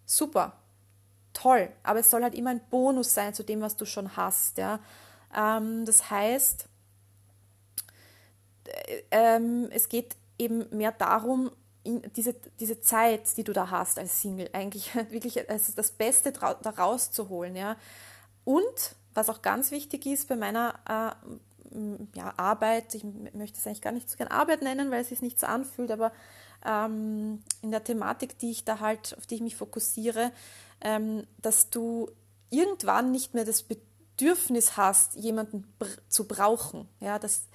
super, 0.05 0.59
toll. 1.33 1.71
Aber 1.83 2.01
es 2.01 2.11
soll 2.11 2.23
halt 2.23 2.35
immer 2.35 2.51
ein 2.51 2.61
Bonus 2.69 3.15
sein 3.15 3.33
zu 3.33 3.43
dem, 3.43 3.63
was 3.63 3.77
du 3.77 3.87
schon 3.87 4.17
hast, 4.17 4.59
ja. 4.59 4.81
Ähm, 5.35 5.87
das 5.87 6.11
heißt, 6.11 6.67
ähm, 9.11 9.69
es 9.71 9.89
geht 9.89 10.17
eben 10.39 10.67
mehr 10.71 10.93
darum, 10.93 11.51
diese, 11.85 12.35
diese 12.59 12.81
Zeit, 12.81 13.37
die 13.37 13.45
du 13.45 13.53
da 13.53 13.71
hast 13.71 13.99
als 13.99 14.21
Single, 14.21 14.51
eigentlich 14.53 14.95
wirklich 15.11 15.49
also 15.49 15.73
das 15.75 15.93
Beste 15.93 16.33
da 16.33 16.71
rauszuholen, 16.71 17.57
ja. 17.57 17.77
Und 18.45 18.97
was 19.15 19.29
auch 19.29 19.43
ganz 19.43 19.71
wichtig 19.71 20.07
ist 20.07 20.29
bei 20.29 20.37
meiner 20.37 20.75
äh, 20.89 21.37
ja, 22.15 22.35
Arbeit, 22.37 22.95
ich 22.95 23.05
möchte 23.05 23.59
es 23.59 23.67
eigentlich 23.67 23.83
gar 23.83 23.93
nicht 23.93 24.11
so 24.11 24.17
gerne 24.17 24.31
Arbeit 24.31 24.63
nennen, 24.63 24.91
weil 24.91 25.03
es 25.03 25.09
sich 25.09 25.23
nicht 25.23 25.39
so 25.39 25.47
anfühlt, 25.47 25.91
aber 25.91 26.13
ähm, 26.65 27.43
in 27.63 27.71
der 27.71 27.85
Thematik, 27.85 28.39
die 28.39 28.51
ich 28.51 28.65
da 28.65 28.81
halt, 28.81 29.17
auf 29.17 29.27
die 29.27 29.37
ich 29.37 29.41
mich 29.41 29.57
fokussiere, 29.57 30.33
ähm, 30.81 31.27
dass 31.39 31.71
du 31.71 32.11
irgendwann 32.51 33.11
nicht 33.11 33.35
mehr 33.35 33.45
das 33.45 33.63
Bedürfnis 33.63 34.77
hast, 34.77 35.15
jemanden 35.15 35.73
br 35.79 35.87
zu 36.09 36.27
brauchen. 36.27 36.89
Ja, 37.01 37.19
dass, 37.19 37.47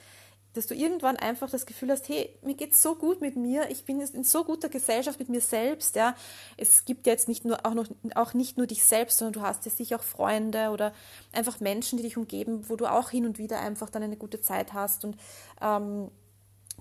dass 0.55 0.67
du 0.67 0.75
irgendwann 0.75 1.17
einfach 1.17 1.50
das 1.50 1.65
Gefühl 1.65 1.91
hast, 1.91 2.07
hey, 2.09 2.29
mir 2.41 2.55
geht 2.55 2.71
es 2.71 2.81
so 2.81 2.95
gut 2.95 3.21
mit 3.21 3.35
mir, 3.35 3.69
ich 3.69 3.85
bin 3.85 4.00
in 4.00 4.24
so 4.24 4.43
guter 4.43 4.69
Gesellschaft 4.69 5.19
mit 5.19 5.29
mir 5.29 5.41
selbst, 5.41 5.95
ja. 5.95 6.15
Es 6.57 6.85
gibt 6.85 7.07
ja 7.07 7.13
jetzt 7.13 7.27
nicht 7.27 7.45
nur 7.45 7.65
auch 7.65 7.74
noch 7.74 7.88
auch 8.15 8.33
nicht 8.33 8.57
nur 8.57 8.67
dich 8.67 8.83
selbst, 8.83 9.17
sondern 9.17 9.33
du 9.33 9.47
hast 9.47 9.65
ja 9.65 9.71
sicher 9.71 9.97
auch 9.97 10.03
Freunde 10.03 10.69
oder 10.69 10.93
einfach 11.33 11.59
Menschen, 11.59 11.97
die 11.97 12.03
dich 12.03 12.17
umgeben, 12.17 12.69
wo 12.69 12.75
du 12.75 12.85
auch 12.85 13.09
hin 13.09 13.25
und 13.25 13.38
wieder 13.38 13.59
einfach 13.59 13.89
dann 13.89 14.03
eine 14.03 14.17
gute 14.17 14.41
Zeit 14.41 14.74
hast 14.74 15.05
und 15.05 15.17
ähm, 15.62 16.09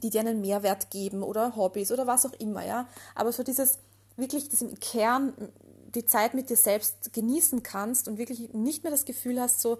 die 0.03 0.11
dir 0.11 0.21
einen 0.21 0.41
Mehrwert 0.41 0.91
geben 0.91 1.23
oder 1.23 1.57
Hobbys 1.57 1.93
oder 1.93 2.07
was 2.07 2.27
auch 2.27 2.33
immer, 2.35 2.65
ja. 2.65 2.89
Aber 3.15 3.33
so 3.33 3.43
dieses 3.43 3.79
wirklich 4.17 4.49
das 4.49 4.63
im 4.63 4.79
Kern 4.79 5.33
die 5.95 6.07
Zeit 6.07 6.35
mit 6.35 6.51
dir 6.51 6.57
selbst 6.57 7.13
genießen 7.13 7.63
kannst 7.63 8.09
und 8.09 8.19
wirklich 8.19 8.53
nicht 8.53 8.83
mehr 8.83 8.91
das 8.91 9.05
Gefühl 9.05 9.41
hast, 9.41 9.61
so 9.61 9.79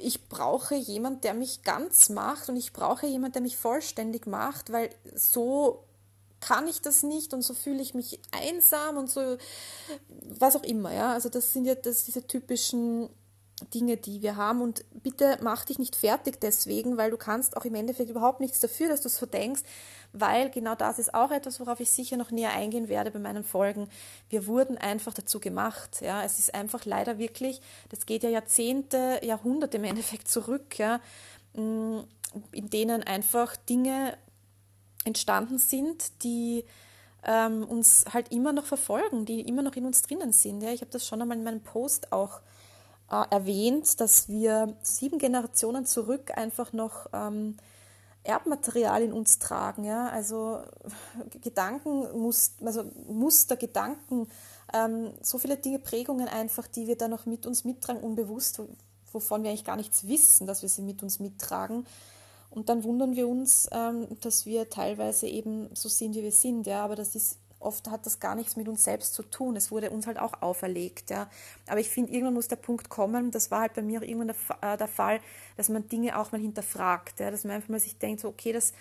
ich 0.00 0.28
brauche 0.28 0.74
jemand, 0.74 1.24
der 1.24 1.34
mich 1.34 1.62
ganz 1.62 2.08
macht 2.08 2.48
und 2.48 2.56
ich 2.56 2.72
brauche 2.72 3.06
jemand, 3.06 3.34
der 3.34 3.42
mich 3.42 3.56
vollständig 3.56 4.26
macht, 4.26 4.72
weil 4.72 4.90
so 5.14 5.84
kann 6.40 6.66
ich 6.66 6.80
das 6.80 7.02
nicht 7.02 7.34
und 7.34 7.42
so 7.42 7.54
fühle 7.54 7.80
ich 7.82 7.94
mich 7.94 8.20
einsam 8.32 8.96
und 8.96 9.10
so 9.10 9.36
was 10.38 10.56
auch 10.56 10.64
immer, 10.64 10.92
ja. 10.92 11.12
Also 11.12 11.28
das 11.28 11.52
sind 11.52 11.66
ja 11.66 11.74
das, 11.74 12.04
diese 12.04 12.26
typischen 12.26 13.08
Dinge, 13.70 13.96
die 13.96 14.22
wir 14.22 14.36
haben 14.36 14.60
und 14.62 14.84
bitte 15.02 15.38
mach 15.42 15.64
dich 15.64 15.78
nicht 15.78 15.96
fertig 15.96 16.40
deswegen, 16.40 16.96
weil 16.96 17.10
du 17.10 17.16
kannst 17.16 17.56
auch 17.56 17.64
im 17.64 17.74
Endeffekt 17.74 18.10
überhaupt 18.10 18.40
nichts 18.40 18.60
dafür, 18.60 18.88
dass 18.88 19.00
du 19.00 19.08
so 19.08 19.26
denkst, 19.26 19.62
weil 20.12 20.50
genau 20.50 20.74
das 20.74 20.98
ist 20.98 21.14
auch 21.14 21.30
etwas, 21.30 21.60
worauf 21.60 21.80
ich 21.80 21.90
sicher 21.90 22.16
noch 22.16 22.30
näher 22.30 22.52
eingehen 22.52 22.88
werde 22.88 23.10
bei 23.10 23.18
meinen 23.18 23.44
Folgen. 23.44 23.88
Wir 24.28 24.46
wurden 24.46 24.76
einfach 24.78 25.14
dazu 25.14 25.40
gemacht. 25.40 26.00
Ja, 26.00 26.22
es 26.22 26.38
ist 26.38 26.54
einfach 26.54 26.84
leider 26.84 27.18
wirklich, 27.18 27.60
das 27.88 28.06
geht 28.06 28.22
ja 28.22 28.30
Jahrzehnte, 28.30 29.20
Jahrhunderte 29.22 29.78
im 29.78 29.84
Endeffekt 29.84 30.28
zurück, 30.28 30.78
ja, 30.78 31.00
mm, 31.54 32.00
in 32.52 32.70
denen 32.70 33.02
einfach 33.02 33.56
Dinge 33.56 34.16
entstanden 35.04 35.58
sind, 35.58 36.22
die 36.22 36.64
ähm, 37.24 37.64
uns 37.64 38.04
halt 38.12 38.32
immer 38.32 38.52
noch 38.52 38.64
verfolgen, 38.64 39.24
die 39.24 39.40
immer 39.42 39.62
noch 39.62 39.76
in 39.76 39.86
uns 39.86 40.02
drinnen 40.02 40.32
sind. 40.32 40.62
Ja, 40.62 40.70
ich 40.70 40.80
habe 40.80 40.90
das 40.90 41.06
schon 41.06 41.22
einmal 41.22 41.38
in 41.38 41.44
meinem 41.44 41.62
Post 41.62 42.12
auch 42.12 42.40
äh, 43.12 43.24
erwähnt, 43.30 44.00
dass 44.00 44.28
wir 44.28 44.74
sieben 44.82 45.18
Generationen 45.18 45.84
zurück 45.84 46.36
einfach 46.36 46.72
noch 46.72 47.06
ähm, 47.12 47.58
Erbmaterial 48.24 49.02
in 49.02 49.12
uns 49.12 49.38
tragen, 49.38 49.84
ja, 49.84 50.08
also 50.08 50.60
Gedanken, 51.42 52.06
also 52.64 52.84
Muster, 53.08 53.56
Gedanken, 53.56 54.28
ähm, 54.72 55.12
so 55.20 55.38
viele 55.38 55.56
Dinge, 55.56 55.78
Prägungen 55.78 56.28
einfach, 56.28 56.66
die 56.68 56.86
wir 56.86 56.96
da 56.96 57.08
noch 57.08 57.26
mit 57.26 57.46
uns 57.46 57.64
mittragen, 57.64 58.02
unbewusst, 58.02 58.62
wovon 59.12 59.42
wir 59.42 59.50
eigentlich 59.50 59.64
gar 59.64 59.76
nichts 59.76 60.06
wissen, 60.06 60.46
dass 60.46 60.62
wir 60.62 60.68
sie 60.68 60.82
mit 60.82 61.02
uns 61.02 61.18
mittragen. 61.18 61.84
Und 62.48 62.68
dann 62.68 62.84
wundern 62.84 63.16
wir 63.16 63.28
uns, 63.28 63.68
ähm, 63.72 64.06
dass 64.20 64.46
wir 64.46 64.70
teilweise 64.70 65.26
eben 65.26 65.68
so 65.74 65.88
sind, 65.88 66.14
wie 66.14 66.22
wir 66.22 66.32
sind, 66.32 66.66
ja, 66.66 66.84
aber 66.84 66.96
das 66.96 67.14
ist 67.14 67.38
oft 67.62 67.90
hat 67.90 68.06
das 68.06 68.20
gar 68.20 68.34
nichts 68.34 68.56
mit 68.56 68.68
uns 68.68 68.84
selbst 68.84 69.14
zu 69.14 69.22
tun. 69.22 69.56
Es 69.56 69.70
wurde 69.70 69.90
uns 69.90 70.06
halt 70.06 70.18
auch 70.18 70.42
auferlegt. 70.42 71.10
Ja. 71.10 71.28
Aber 71.68 71.80
ich 71.80 71.90
finde, 71.90 72.12
irgendwann 72.12 72.34
muss 72.34 72.48
der 72.48 72.56
Punkt 72.56 72.88
kommen, 72.88 73.30
das 73.30 73.50
war 73.50 73.60
halt 73.60 73.74
bei 73.74 73.82
mir 73.82 74.00
auch 74.00 74.04
irgendwann 74.04 74.34
der, 74.60 74.72
äh, 74.72 74.76
der 74.76 74.88
Fall, 74.88 75.20
dass 75.56 75.68
man 75.68 75.88
Dinge 75.88 76.18
auch 76.18 76.32
mal 76.32 76.40
hinterfragt. 76.40 77.20
Ja. 77.20 77.30
Dass 77.30 77.44
man 77.44 77.54
einfach 77.54 77.68
mal 77.68 77.80
sich 77.80 77.98
denkt, 77.98 78.20
so, 78.20 78.28
okay, 78.28 78.52
das, 78.52 78.72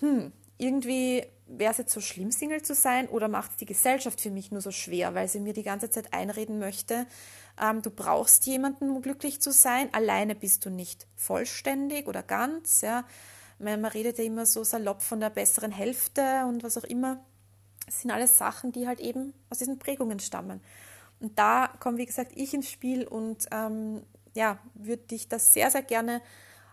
hm, 0.00 0.32
irgendwie 0.58 1.24
wäre 1.46 1.72
es 1.72 1.78
jetzt 1.78 1.92
so 1.92 2.00
schlimm, 2.00 2.30
Single 2.30 2.62
zu 2.62 2.74
sein 2.74 3.08
oder 3.08 3.28
macht 3.28 3.52
es 3.52 3.56
die 3.58 3.66
Gesellschaft 3.66 4.20
für 4.20 4.30
mich 4.30 4.50
nur 4.50 4.60
so 4.60 4.70
schwer, 4.70 5.14
weil 5.14 5.28
sie 5.28 5.40
mir 5.40 5.52
die 5.52 5.62
ganze 5.62 5.90
Zeit 5.90 6.12
einreden 6.12 6.58
möchte, 6.58 7.06
ähm, 7.60 7.82
du 7.82 7.90
brauchst 7.90 8.46
jemanden, 8.46 8.90
um 8.90 9.02
glücklich 9.02 9.40
zu 9.40 9.52
sein, 9.52 9.88
alleine 9.92 10.34
bist 10.34 10.64
du 10.64 10.70
nicht 10.70 11.06
vollständig 11.16 12.08
oder 12.08 12.22
ganz. 12.22 12.80
Ja. 12.80 13.04
Man 13.58 13.84
redet 13.84 14.18
ja 14.18 14.24
immer 14.24 14.46
so 14.46 14.64
salopp 14.64 15.02
von 15.02 15.20
der 15.20 15.30
besseren 15.30 15.70
Hälfte 15.70 16.44
und 16.48 16.62
was 16.62 16.76
auch 16.76 16.84
immer. 16.84 17.24
Das 17.86 18.00
sind 18.00 18.10
alles 18.10 18.36
Sachen, 18.36 18.72
die 18.72 18.86
halt 18.86 19.00
eben 19.00 19.34
aus 19.50 19.58
diesen 19.58 19.78
Prägungen 19.78 20.18
stammen. 20.20 20.60
Und 21.20 21.38
da 21.38 21.68
komme, 21.80 21.98
wie 21.98 22.06
gesagt, 22.06 22.32
ich 22.34 22.54
ins 22.54 22.70
Spiel 22.70 23.06
und 23.06 23.46
ähm, 23.50 24.02
ja, 24.34 24.58
würde 24.74 25.04
dich 25.04 25.28
das 25.28 25.52
sehr, 25.52 25.70
sehr 25.70 25.82
gerne 25.82 26.20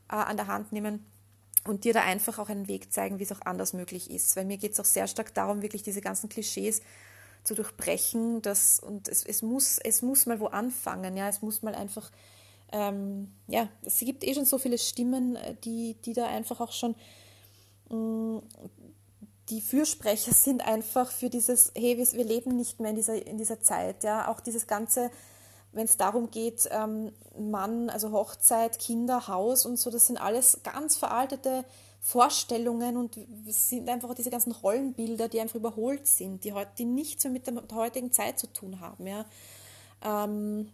äh, 0.10 0.16
an 0.16 0.38
der 0.38 0.48
Hand 0.48 0.72
nehmen 0.72 1.06
und 1.66 1.84
dir 1.84 1.94
da 1.94 2.02
einfach 2.02 2.40
auch 2.40 2.50
einen 2.50 2.68
Weg 2.68 2.92
zeigen, 2.92 3.20
wie 3.20 3.24
es 3.24 3.32
auch 3.32 3.42
anders 3.46 3.74
möglich 3.74 4.10
ist. 4.10 4.36
Weil 4.36 4.46
mir 4.46 4.58
geht 4.58 4.74
es 4.74 4.80
auch 4.80 4.86
sehr 4.86 5.08
stark 5.08 5.34
darum, 5.34 5.62
wirklich 5.62 5.84
diese 5.84 6.02
ganzen 6.02 6.28
Klischees 6.28 6.82
zu 7.44 7.54
durchbrechen. 7.54 8.42
Dass, 8.42 8.80
und 8.80 9.08
es, 9.08 9.24
es, 9.24 9.42
muss, 9.42 9.78
es 9.78 10.02
muss 10.02 10.26
mal 10.26 10.40
wo 10.40 10.48
anfangen. 10.48 11.16
Ja? 11.16 11.30
Es 11.30 11.42
muss 11.42 11.62
mal 11.62 11.76
einfach, 11.76 12.12
ähm, 12.72 13.32
ja, 13.48 13.70
es 13.84 14.00
gibt 14.00 14.24
eh 14.24 14.34
schon 14.34 14.46
so 14.46 14.58
viele 14.58 14.78
Stimmen, 14.78 15.36
äh, 15.36 15.56
die, 15.64 15.96
die 16.04 16.14
da 16.14 16.28
einfach 16.28 16.62
auch 16.62 16.72
schon 16.72 16.96
mh, 17.90 17.96
mm, 17.96 18.42
die 19.50 19.62
Fürsprecher 19.62 20.34
sind 20.34 20.66
einfach 20.66 21.12
für 21.12 21.30
dieses, 21.30 21.72
hey, 21.76 21.98
wir, 21.98 22.24
leben 22.24 22.56
nicht 22.56 22.80
mehr 22.80 22.92
in 22.92 22.96
dieser, 22.96 23.26
in 23.26 23.38
dieser 23.38 23.60
Zeit. 23.62 24.04
Ja? 24.04 24.28
Auch 24.28 24.40
dieses 24.40 24.68
ganze, 24.68 25.12
wenn 25.72 25.86
es 25.86 25.98
darum 25.98 26.32
geht, 26.32 26.70
ähm, 26.72 27.12
Mann, 27.38 27.90
also 27.90 28.12
Hochzeit, 28.12 28.80
Kinder, 28.80 29.28
Haus 29.28 29.66
und 29.66 29.78
so, 29.78 29.90
das 29.90 30.08
sind 30.08 30.18
alles 30.18 30.60
ganz 30.64 30.96
veraltete 30.96 31.66
Vorstellungen 32.00 32.98
und 32.98 33.18
es 33.48 33.70
sind 33.70 33.88
einfach 33.88 34.14
diese 34.16 34.32
ganzen 34.32 34.52
Rollenbilder, 34.52 35.28
die 35.28 35.40
einfach 35.40 35.56
überholt 35.56 36.08
sind, 36.08 36.44
die, 36.44 36.54
die 36.78 36.86
nichts 36.86 37.24
mehr 37.24 37.34
mit 37.34 37.46
der, 37.46 37.62
der 37.62 37.78
heutigen 37.78 38.12
Zeit 38.12 38.40
zu 38.40 38.48
tun 38.48 38.80
haben. 38.80 39.06
Ja? 39.06 39.26
Ähm, 40.04 40.72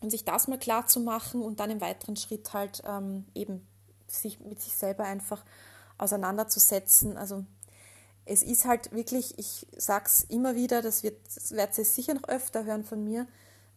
und 0.00 0.10
sich 0.10 0.24
das 0.24 0.48
mal 0.48 0.58
klar 0.58 0.86
zu 0.86 1.00
machen 1.00 1.42
und 1.42 1.60
dann 1.60 1.70
im 1.70 1.80
weiteren 1.80 2.16
Schritt 2.16 2.52
halt 2.52 2.82
ähm, 2.86 3.24
eben 3.34 3.66
sich 4.06 4.38
mit 4.40 4.60
sich 4.60 4.74
selber 4.74 5.04
einfach 5.04 5.42
auseinanderzusetzen. 5.98 7.16
Also 7.16 7.44
es 8.26 8.42
ist 8.42 8.64
halt 8.64 8.92
wirklich, 8.92 9.38
ich 9.38 9.66
sage 9.76 10.06
es 10.06 10.24
immer 10.24 10.54
wieder, 10.54 10.82
das, 10.82 11.02
wird, 11.02 11.18
das 11.34 11.52
werdet 11.52 11.78
ihr 11.78 11.84
sicher 11.84 12.14
noch 12.14 12.24
öfter 12.24 12.64
hören 12.64 12.84
von 12.84 13.04
mir, 13.04 13.26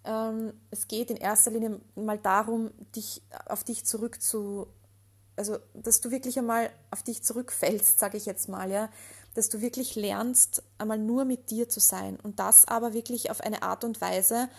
ähm, 0.06 0.54
es 0.72 0.88
geht 0.88 1.12
in 1.12 1.18
erster 1.18 1.52
Linie 1.52 1.82
mal 1.96 2.18
darum, 2.18 2.72
dich 2.96 3.22
auf 3.46 3.64
dich 3.64 3.86
zurück 3.86 4.22
zu, 4.22 4.68
also 5.36 5.58
dass 5.74 6.02
du 6.02 6.12
wirklich 6.12 6.40
einmal 6.40 6.70
auf 6.92 7.04
dich 7.04 7.24
zurückfällst, 7.24 8.00
sage 8.00 8.18
ich 8.18 8.26
jetzt 8.26 8.48
mal, 8.48 8.72
ja, 8.72 8.90
dass 9.34 9.50
du 9.50 9.62
wirklich 9.62 9.96
lernst, 9.96 10.64
einmal 10.78 10.98
nur 10.98 11.26
mit 11.26 11.52
dir 11.52 11.68
zu 11.68 11.80
sein 11.80 12.18
und 12.24 12.40
das 12.40 12.68
aber 12.68 12.94
wirklich 12.94 13.30
auf 13.30 13.42
eine 13.42 13.64
Art 13.64 13.84
und 13.84 14.00
Weise, 14.00 14.50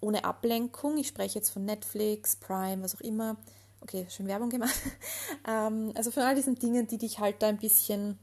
ohne 0.00 0.24
Ablenkung, 0.24 0.98
ich 0.98 1.08
spreche 1.08 1.38
jetzt 1.38 1.50
von 1.50 1.64
Netflix, 1.64 2.36
Prime, 2.36 2.82
was 2.82 2.94
auch 2.94 3.00
immer, 3.00 3.36
okay, 3.80 4.06
schön 4.08 4.28
Werbung 4.28 4.50
gemacht, 4.50 4.80
ähm, 5.48 5.92
also 5.96 6.12
von 6.12 6.22
all 6.22 6.36
diesen 6.36 6.54
Dingen, 6.54 6.86
die 6.86 6.98
dich 6.98 7.18
halt 7.18 7.42
da 7.42 7.48
ein 7.48 7.58
bisschen 7.58 8.18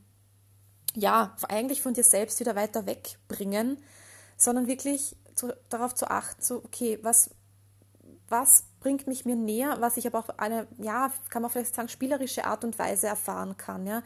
ja, 0.96 1.36
eigentlich 1.50 1.82
von 1.82 1.94
dir 1.94 2.04
selbst 2.04 2.40
wieder 2.40 2.56
weiter 2.56 2.86
wegbringen, 2.86 3.78
sondern 4.38 4.68
wirklich 4.68 5.16
zu, 5.36 5.54
darauf 5.70 5.94
zu 5.96 6.10
achten, 6.10 6.42
so, 6.42 6.58
okay, 6.58 7.00
was, 7.02 7.32
was 8.28 8.66
bringt 8.80 9.08
mich 9.08 9.26
mir 9.26 9.36
näher, 9.36 9.78
was 9.80 9.98
ich 9.98 10.06
aber 10.08 10.20
auf 10.20 10.40
eine, 10.40 10.68
ja, 10.78 11.12
kann 11.30 11.42
man 11.42 11.52
vielleicht 11.52 11.76
sagen, 11.76 11.90
spielerische 11.90 12.46
Art 12.46 12.64
und 12.64 12.78
Weise 12.78 13.08
erfahren 13.08 13.58
kann, 13.58 13.86
ja. 13.88 14.04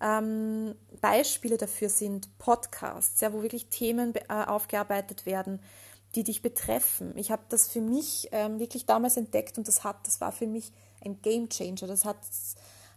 Ähm, 0.00 0.74
Beispiele 1.00 1.58
dafür 1.58 1.88
sind 1.88 2.36
Podcasts, 2.38 3.20
ja, 3.20 3.32
wo 3.32 3.42
wirklich 3.42 3.68
Themen 3.68 4.12
äh, 4.14 4.20
aufgearbeitet 4.28 5.26
werden, 5.26 5.60
die 6.16 6.24
dich 6.24 6.42
betreffen. 6.42 7.16
Ich 7.16 7.30
habe 7.30 7.42
das 7.48 7.68
für 7.68 7.80
mich 7.80 8.28
ähm, 8.32 8.58
wirklich 8.58 8.84
damals 8.84 9.16
entdeckt 9.16 9.58
und 9.58 9.68
das 9.68 9.84
hat, 9.84 10.04
das 10.06 10.20
war 10.20 10.32
für 10.32 10.48
mich 10.48 10.72
ein 11.04 11.22
Game 11.22 11.48
Changer. 11.48 11.86
Das 11.86 12.04
hat 12.04 12.18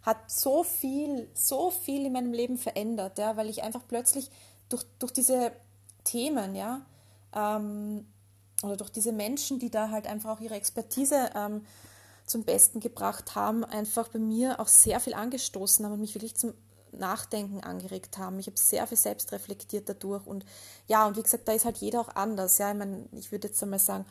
hat 0.06 0.30
so 0.30 0.62
viel, 0.62 1.28
so 1.34 1.70
viel 1.72 2.06
in 2.06 2.12
meinem 2.12 2.32
Leben 2.32 2.56
verändert, 2.56 3.18
ja, 3.18 3.36
weil 3.36 3.50
ich 3.50 3.64
einfach 3.64 3.82
plötzlich 3.86 4.30
durch, 4.68 4.84
durch 5.00 5.12
diese 5.12 5.50
Themen, 6.04 6.54
ja, 6.54 6.86
ähm, 7.34 8.06
oder 8.62 8.76
durch 8.76 8.90
diese 8.90 9.12
Menschen, 9.12 9.58
die 9.58 9.68
da 9.68 9.90
halt 9.90 10.06
einfach 10.06 10.30
auch 10.30 10.40
ihre 10.40 10.54
Expertise 10.54 11.30
ähm, 11.34 11.66
zum 12.24 12.44
Besten 12.44 12.78
gebracht 12.78 13.34
haben, 13.34 13.64
einfach 13.64 14.08
bei 14.08 14.20
mir 14.20 14.60
auch 14.60 14.68
sehr 14.68 15.00
viel 15.00 15.12
angestoßen 15.14 15.84
haben 15.84 15.92
und 15.92 16.00
mich 16.00 16.14
wirklich 16.14 16.36
zum 16.36 16.54
Nachdenken 16.92 17.60
angeregt 17.64 18.16
haben. 18.16 18.38
Ich 18.38 18.46
habe 18.46 18.56
sehr 18.56 18.86
viel 18.86 18.96
selbst 18.96 19.32
reflektiert 19.32 19.88
dadurch 19.88 20.24
und 20.24 20.46
ja, 20.86 21.06
und 21.06 21.16
wie 21.16 21.22
gesagt, 21.22 21.48
da 21.48 21.52
ist 21.52 21.64
halt 21.64 21.78
jeder 21.78 22.00
auch 22.00 22.14
anders. 22.14 22.58
Ja, 22.58 22.70
ich 22.70 22.78
meine, 22.78 23.06
ich 23.12 23.32
würde 23.32 23.48
jetzt 23.48 23.62
einmal 23.62 23.80
sagen, 23.80 24.06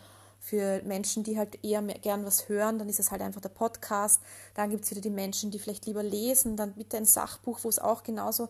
für 0.46 0.84
Menschen, 0.84 1.24
die 1.24 1.40
halt 1.40 1.64
eher 1.64 1.82
mehr, 1.82 1.98
gern 1.98 2.24
was 2.24 2.48
hören, 2.48 2.78
dann 2.78 2.88
ist 2.88 3.00
es 3.00 3.10
halt 3.10 3.24
einfach 3.24 3.42
der 3.42 3.50
Podcast. 3.50 4.22
Dann 4.54 4.70
gibt 4.70 4.84
es 4.84 4.92
wieder 4.92 5.02
die 5.02 5.10
Menschen, 5.10 5.50
die 5.50 5.58
vielleicht 5.58 5.88
lieber 5.88 6.04
lesen, 6.04 6.56
dann 6.56 6.74
bitte 6.74 6.98
ein 6.98 7.06
Sachbuch, 7.06 7.60
wo 7.64 7.70
es 7.70 7.80
auch 7.80 8.04
genauso 8.04 8.50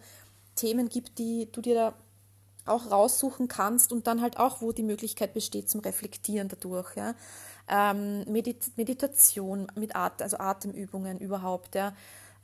Themen 0.55 0.89
gibt, 0.89 1.19
die 1.19 1.49
du 1.53 1.61
dir 1.61 1.75
da 1.75 1.93
auch 2.65 2.91
raussuchen 2.91 3.47
kannst 3.47 3.93
und 3.93 4.07
dann 4.07 4.21
halt 4.21 4.37
auch, 4.37 4.61
wo 4.61 4.73
die 4.73 4.83
Möglichkeit 4.83 5.33
besteht 5.33 5.69
zum 5.69 5.79
Reflektieren 5.79 6.49
dadurch. 6.49 6.95
Ja. 6.97 7.15
Ähm, 7.69 8.25
Medit 8.27 8.75
Meditation 8.75 9.67
mit 9.75 9.95
At 9.95 10.21
also 10.21 10.37
Atemübungen 10.37 11.19
überhaupt, 11.19 11.75
ja. 11.75 11.93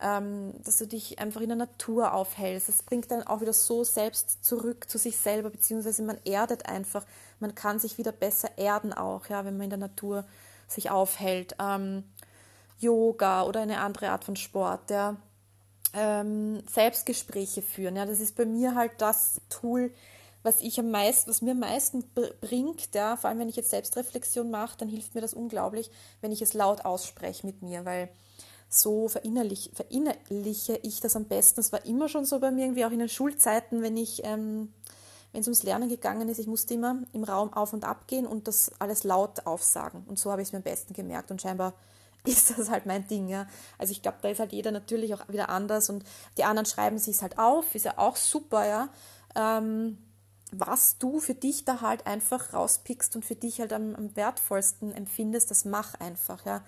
Ähm, 0.03 0.53
dass 0.63 0.79
du 0.79 0.87
dich 0.87 1.19
einfach 1.19 1.41
in 1.41 1.49
der 1.49 1.57
Natur 1.57 2.13
aufhältst. 2.13 2.69
Das 2.69 2.81
bringt 2.81 3.11
dann 3.11 3.21
auch 3.21 3.41
wieder 3.41 3.53
so 3.53 3.83
selbst 3.83 4.43
zurück 4.43 4.89
zu 4.89 4.97
sich 4.97 5.15
selber, 5.15 5.51
beziehungsweise 5.51 6.01
man 6.01 6.17
erdet 6.25 6.65
einfach, 6.65 7.05
man 7.39 7.53
kann 7.53 7.77
sich 7.77 7.99
wieder 7.99 8.11
besser 8.11 8.57
erden 8.57 8.93
auch, 8.93 9.27
ja, 9.27 9.45
wenn 9.45 9.57
man 9.57 9.65
in 9.65 9.69
der 9.69 9.79
Natur 9.79 10.25
sich 10.67 10.89
aufhält. 10.89 11.55
Ähm, 11.59 12.03
Yoga 12.79 13.43
oder 13.43 13.61
eine 13.61 13.79
andere 13.79 14.09
Art 14.09 14.23
von 14.23 14.35
Sport, 14.35 14.89
ja. 14.89 15.17
Ähm, 15.93 16.63
Selbstgespräche 16.67 17.61
führen, 17.61 17.95
ja, 17.95 18.05
das 18.05 18.21
ist 18.21 18.35
bei 18.35 18.45
mir 18.45 18.75
halt 18.75 18.93
das 18.99 19.41
Tool, 19.49 19.93
was 20.41 20.61
ich 20.61 20.79
am 20.79 20.89
meisten, 20.89 21.29
was 21.29 21.41
mir 21.41 21.51
am 21.51 21.59
meisten 21.59 22.03
bringt, 22.41 22.95
ja, 22.95 23.17
vor 23.17 23.29
allem 23.29 23.39
wenn 23.39 23.49
ich 23.49 23.57
jetzt 23.57 23.69
Selbstreflexion 23.69 24.49
mache, 24.49 24.77
dann 24.77 24.89
hilft 24.89 25.13
mir 25.13 25.21
das 25.21 25.33
unglaublich, 25.33 25.91
wenn 26.21 26.31
ich 26.31 26.41
es 26.41 26.53
laut 26.53 26.85
ausspreche 26.85 27.45
mit 27.45 27.61
mir, 27.61 27.85
weil 27.85 28.09
so 28.73 29.09
verinnerlich, 29.09 29.69
verinnerliche 29.73 30.79
ich 30.81 31.01
das 31.01 31.17
am 31.17 31.25
besten. 31.25 31.57
Das 31.57 31.73
war 31.73 31.85
immer 31.85 32.07
schon 32.07 32.23
so 32.23 32.39
bei 32.39 32.51
mir, 32.51 32.63
irgendwie 32.63 32.85
auch 32.85 32.91
in 32.91 32.99
den 32.99 33.09
Schulzeiten, 33.09 33.81
wenn 33.81 33.97
ich, 33.97 34.23
ähm, 34.23 34.73
wenn 35.33 35.41
es 35.41 35.47
ums 35.47 35.63
Lernen 35.63 35.89
gegangen 35.89 36.29
ist, 36.29 36.39
ich 36.39 36.47
musste 36.47 36.73
immer 36.73 37.03
im 37.11 37.25
Raum 37.25 37.51
auf 37.51 37.73
und 37.73 37.83
ab 37.83 38.07
gehen 38.07 38.25
und 38.25 38.47
das 38.47 38.71
alles 38.79 39.03
laut 39.03 39.45
aufsagen. 39.45 40.05
Und 40.07 40.19
so 40.19 40.31
habe 40.31 40.41
ich 40.41 40.47
es 40.47 40.51
mir 40.53 40.59
am 40.59 40.63
besten 40.63 40.93
gemerkt 40.93 41.31
und 41.31 41.41
scheinbar 41.41 41.73
ist 42.25 42.57
das 42.57 42.69
halt 42.69 42.85
mein 42.85 43.05
Ding, 43.07 43.27
ja. 43.27 43.45
Also 43.77 43.91
ich 43.91 44.01
glaube, 44.01 44.19
da 44.21 44.29
ist 44.29 44.39
halt 44.39 44.53
jeder 44.53 44.71
natürlich 44.71 45.13
auch 45.13 45.27
wieder 45.27 45.49
anders 45.49 45.89
und 45.89 46.05
die 46.37 46.45
anderen 46.45 46.65
schreiben 46.65 46.97
sich 46.97 47.15
es 47.15 47.21
halt 47.21 47.37
auf, 47.37 47.75
ist 47.75 47.85
ja 47.85 47.97
auch 47.97 48.15
super, 48.15 48.65
ja. 48.65 48.89
Ähm, 49.35 49.97
was 50.53 50.97
du 50.97 51.19
für 51.19 51.33
dich 51.33 51.65
da 51.65 51.81
halt 51.81 52.07
einfach 52.07 52.53
rauspickst 52.53 53.15
und 53.17 53.25
für 53.25 53.35
dich 53.35 53.59
halt 53.59 53.73
am, 53.73 53.95
am 53.95 54.15
wertvollsten 54.15 54.93
empfindest, 54.93 55.51
das 55.51 55.65
mach 55.65 55.95
einfach, 55.95 56.45
ja. 56.45 56.63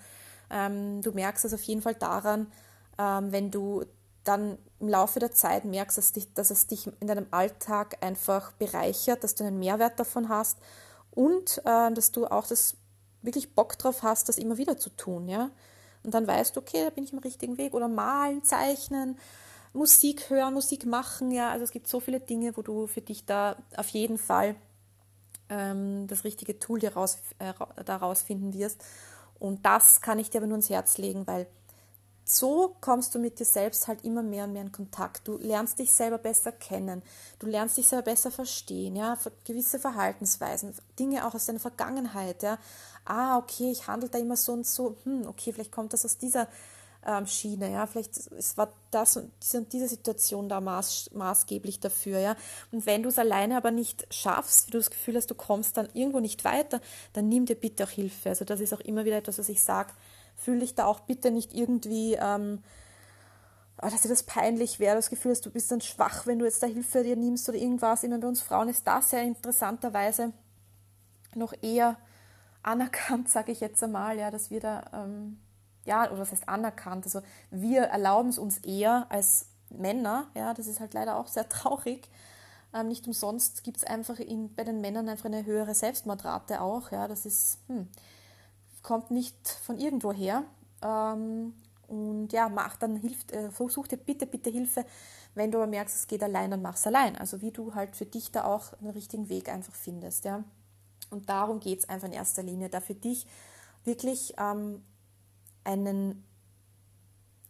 Ähm, 0.50 1.00
du 1.02 1.12
merkst 1.12 1.44
es 1.44 1.54
auf 1.54 1.62
jeden 1.62 1.82
Fall 1.82 1.94
daran, 1.94 2.50
ähm, 2.98 3.32
wenn 3.32 3.50
du 3.50 3.84
dann 4.24 4.58
im 4.80 4.88
Laufe 4.88 5.18
der 5.20 5.32
Zeit 5.32 5.64
merkst, 5.64 5.98
dass, 5.98 6.12
dich, 6.12 6.32
dass 6.34 6.50
es 6.50 6.66
dich 6.66 6.88
in 7.00 7.06
deinem 7.06 7.26
Alltag 7.30 7.98
einfach 8.02 8.52
bereichert, 8.52 9.22
dass 9.22 9.34
du 9.34 9.44
einen 9.44 9.58
Mehrwert 9.58 9.98
davon 10.00 10.28
hast 10.28 10.58
und 11.10 11.58
äh, 11.64 11.92
dass 11.92 12.10
du 12.10 12.26
auch 12.26 12.46
das 12.46 12.76
wirklich 13.22 13.54
Bock 13.54 13.78
drauf 13.78 14.02
hast, 14.02 14.28
das 14.28 14.38
immer 14.38 14.58
wieder 14.58 14.76
zu 14.76 14.90
tun, 14.90 15.28
ja. 15.28 15.50
Und 16.02 16.12
dann 16.12 16.26
weißt 16.26 16.54
du, 16.54 16.60
okay, 16.60 16.84
da 16.84 16.90
bin 16.90 17.04
ich 17.04 17.12
im 17.12 17.18
richtigen 17.18 17.56
Weg. 17.56 17.72
Oder 17.72 17.88
malen, 17.88 18.44
zeichnen, 18.44 19.18
Musik 19.72 20.28
hören, 20.28 20.54
Musik 20.54 20.84
machen, 20.84 21.30
ja. 21.30 21.50
Also 21.50 21.64
es 21.64 21.70
gibt 21.70 21.88
so 21.88 21.98
viele 21.98 22.20
Dinge, 22.20 22.56
wo 22.56 22.62
du 22.62 22.86
für 22.86 23.00
dich 23.00 23.24
da 23.24 23.56
auf 23.76 23.88
jeden 23.88 24.18
Fall 24.18 24.54
ähm, 25.48 26.06
das 26.06 26.24
richtige 26.24 26.58
Tool 26.58 26.78
dir 26.78 26.94
raus, 26.94 27.18
äh, 27.38 27.54
daraus 27.84 28.22
finden 28.22 28.52
wirst. 28.52 28.84
Und 29.44 29.66
das 29.66 30.00
kann 30.00 30.18
ich 30.18 30.30
dir 30.30 30.38
aber 30.38 30.46
nur 30.46 30.56
ins 30.56 30.70
Herz 30.70 30.96
legen, 30.96 31.26
weil 31.26 31.46
so 32.24 32.74
kommst 32.80 33.14
du 33.14 33.18
mit 33.18 33.38
dir 33.38 33.44
selbst 33.44 33.86
halt 33.86 34.02
immer 34.02 34.22
mehr 34.22 34.44
und 34.44 34.54
mehr 34.54 34.62
in 34.62 34.72
Kontakt. 34.72 35.28
Du 35.28 35.36
lernst 35.36 35.78
dich 35.78 35.92
selber 35.92 36.16
besser 36.16 36.50
kennen, 36.50 37.02
du 37.38 37.46
lernst 37.46 37.76
dich 37.76 37.86
selber 37.86 38.04
besser 38.04 38.30
verstehen, 38.30 38.96
ja, 38.96 39.18
gewisse 39.44 39.78
Verhaltensweisen, 39.78 40.74
Dinge 40.98 41.26
auch 41.26 41.34
aus 41.34 41.44
deiner 41.44 41.60
Vergangenheit, 41.60 42.42
ja. 42.42 42.56
Ah, 43.04 43.36
okay, 43.36 43.70
ich 43.70 43.86
handle 43.86 44.08
da 44.08 44.16
immer 44.16 44.38
so 44.38 44.54
und 44.54 44.66
so, 44.66 44.96
hm, 45.04 45.26
okay, 45.26 45.52
vielleicht 45.52 45.72
kommt 45.72 45.92
das 45.92 46.06
aus 46.06 46.16
dieser 46.16 46.48
ähm, 47.06 47.26
Schiene, 47.26 47.70
ja, 47.70 47.86
vielleicht 47.86 48.16
es 48.16 48.56
war 48.56 48.72
das 48.90 49.16
und 49.16 49.32
diese, 49.72 49.88
Situation 49.88 50.48
da 50.48 50.60
maß, 50.60 51.10
maßgeblich 51.12 51.80
dafür, 51.80 52.18
ja. 52.18 52.36
Und 52.72 52.86
wenn 52.86 53.02
du 53.02 53.08
es 53.08 53.18
alleine 53.18 53.56
aber 53.56 53.70
nicht 53.70 54.06
schaffst, 54.12 54.68
wie 54.68 54.72
du 54.72 54.78
das 54.78 54.90
Gefühl 54.90 55.16
hast, 55.16 55.30
du 55.30 55.34
kommst 55.34 55.76
dann 55.76 55.88
irgendwo 55.92 56.20
nicht 56.20 56.44
weiter, 56.44 56.80
dann 57.12 57.28
nimm 57.28 57.46
dir 57.46 57.56
bitte 57.56 57.84
auch 57.84 57.90
Hilfe. 57.90 58.30
Also 58.30 58.44
das 58.44 58.60
ist 58.60 58.72
auch 58.72 58.80
immer 58.80 59.04
wieder 59.04 59.18
etwas, 59.18 59.38
was 59.38 59.48
ich 59.48 59.62
sage, 59.62 59.92
fühle 60.36 60.60
dich 60.60 60.74
da 60.74 60.86
auch 60.86 61.00
bitte 61.00 61.30
nicht 61.30 61.54
irgendwie, 61.54 62.14
ähm, 62.14 62.62
ah, 63.78 63.90
dass 63.90 64.02
dir 64.02 64.08
das 64.08 64.22
peinlich 64.22 64.80
wäre, 64.80 64.96
das 64.96 65.10
Gefühl 65.10 65.32
hast, 65.32 65.46
du 65.46 65.50
bist 65.50 65.70
dann 65.70 65.80
schwach, 65.80 66.26
wenn 66.26 66.38
du 66.38 66.44
jetzt 66.44 66.62
da 66.62 66.66
Hilfe 66.66 67.02
dir 67.02 67.16
nimmst 67.16 67.48
oder 67.48 67.58
irgendwas. 67.58 68.04
Immer 68.04 68.18
bei 68.18 68.28
uns 68.28 68.42
Frauen 68.42 68.68
ist 68.68 68.86
das 68.86 69.12
ja 69.12 69.20
interessanterweise 69.20 70.32
noch 71.34 71.52
eher 71.62 71.96
anerkannt, 72.62 73.28
sage 73.28 73.52
ich 73.52 73.60
jetzt 73.60 73.82
einmal, 73.82 74.18
ja, 74.18 74.30
dass 74.30 74.50
wir 74.50 74.60
da 74.60 74.84
ähm, 74.92 75.38
ja, 75.84 76.06
oder 76.08 76.18
das 76.18 76.32
heißt 76.32 76.48
anerkannt. 76.48 77.04
Also 77.04 77.22
wir 77.50 77.82
erlauben 77.82 78.30
es 78.30 78.38
uns 78.38 78.58
eher 78.58 79.06
als 79.10 79.46
Männer, 79.70 80.28
ja, 80.34 80.54
das 80.54 80.66
ist 80.66 80.80
halt 80.80 80.94
leider 80.94 81.16
auch 81.16 81.28
sehr 81.28 81.48
traurig. 81.48 82.08
Ähm, 82.72 82.88
nicht 82.88 83.06
umsonst 83.06 83.62
gibt 83.62 83.78
es 83.78 83.84
einfach 83.84 84.18
in, 84.18 84.54
bei 84.54 84.64
den 84.64 84.80
Männern 84.80 85.08
einfach 85.08 85.26
eine 85.26 85.44
höhere 85.44 85.74
Selbstmordrate 85.74 86.60
auch, 86.60 86.90
ja, 86.90 87.06
das 87.06 87.24
ist, 87.24 87.58
hm, 87.68 87.88
kommt 88.82 89.10
nicht 89.10 89.48
von 89.48 89.78
irgendwo 89.78 90.12
her. 90.12 90.44
Ähm, 90.82 91.54
und 91.86 92.32
ja, 92.32 92.48
mach 92.48 92.76
dann 92.76 92.96
hilft, 92.96 93.32
äh, 93.32 93.50
such 93.50 93.88
dir 93.88 93.96
bitte, 93.96 94.26
bitte 94.26 94.50
Hilfe. 94.50 94.84
Wenn 95.34 95.50
du 95.50 95.58
aber 95.58 95.66
merkst, 95.66 95.94
es 95.94 96.06
geht 96.06 96.22
allein, 96.22 96.50
dann 96.50 96.62
mach 96.62 96.74
es 96.74 96.86
allein. 96.86 97.16
Also 97.16 97.40
wie 97.42 97.50
du 97.50 97.74
halt 97.74 97.96
für 97.96 98.06
dich 98.06 98.32
da 98.32 98.44
auch 98.44 98.72
einen 98.80 98.90
richtigen 98.90 99.28
Weg 99.28 99.48
einfach 99.48 99.74
findest, 99.74 100.24
ja. 100.24 100.44
Und 101.10 101.28
darum 101.28 101.60
geht 101.60 101.80
es 101.80 101.88
einfach 101.88 102.08
in 102.08 102.14
erster 102.14 102.42
Linie, 102.42 102.70
da 102.70 102.80
für 102.80 102.94
dich 102.94 103.26
wirklich 103.84 104.34
ähm, 104.38 104.82
einen, 105.64 106.24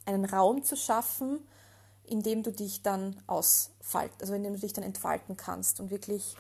einen 0.06 0.24
Raum 0.24 0.62
zu 0.62 0.76
schaffen, 0.76 1.40
in 2.04 2.22
dem 2.22 2.42
du 2.42 2.52
dich 2.52 2.82
dann 2.82 3.20
ausfalten, 3.26 4.16
also 4.20 4.34
in 4.34 4.42
dem 4.42 4.54
du 4.54 4.60
dich 4.60 4.72
dann 4.72 4.84
entfalten 4.84 5.36
kannst 5.36 5.80
und 5.80 5.90
wirklich 5.90 6.36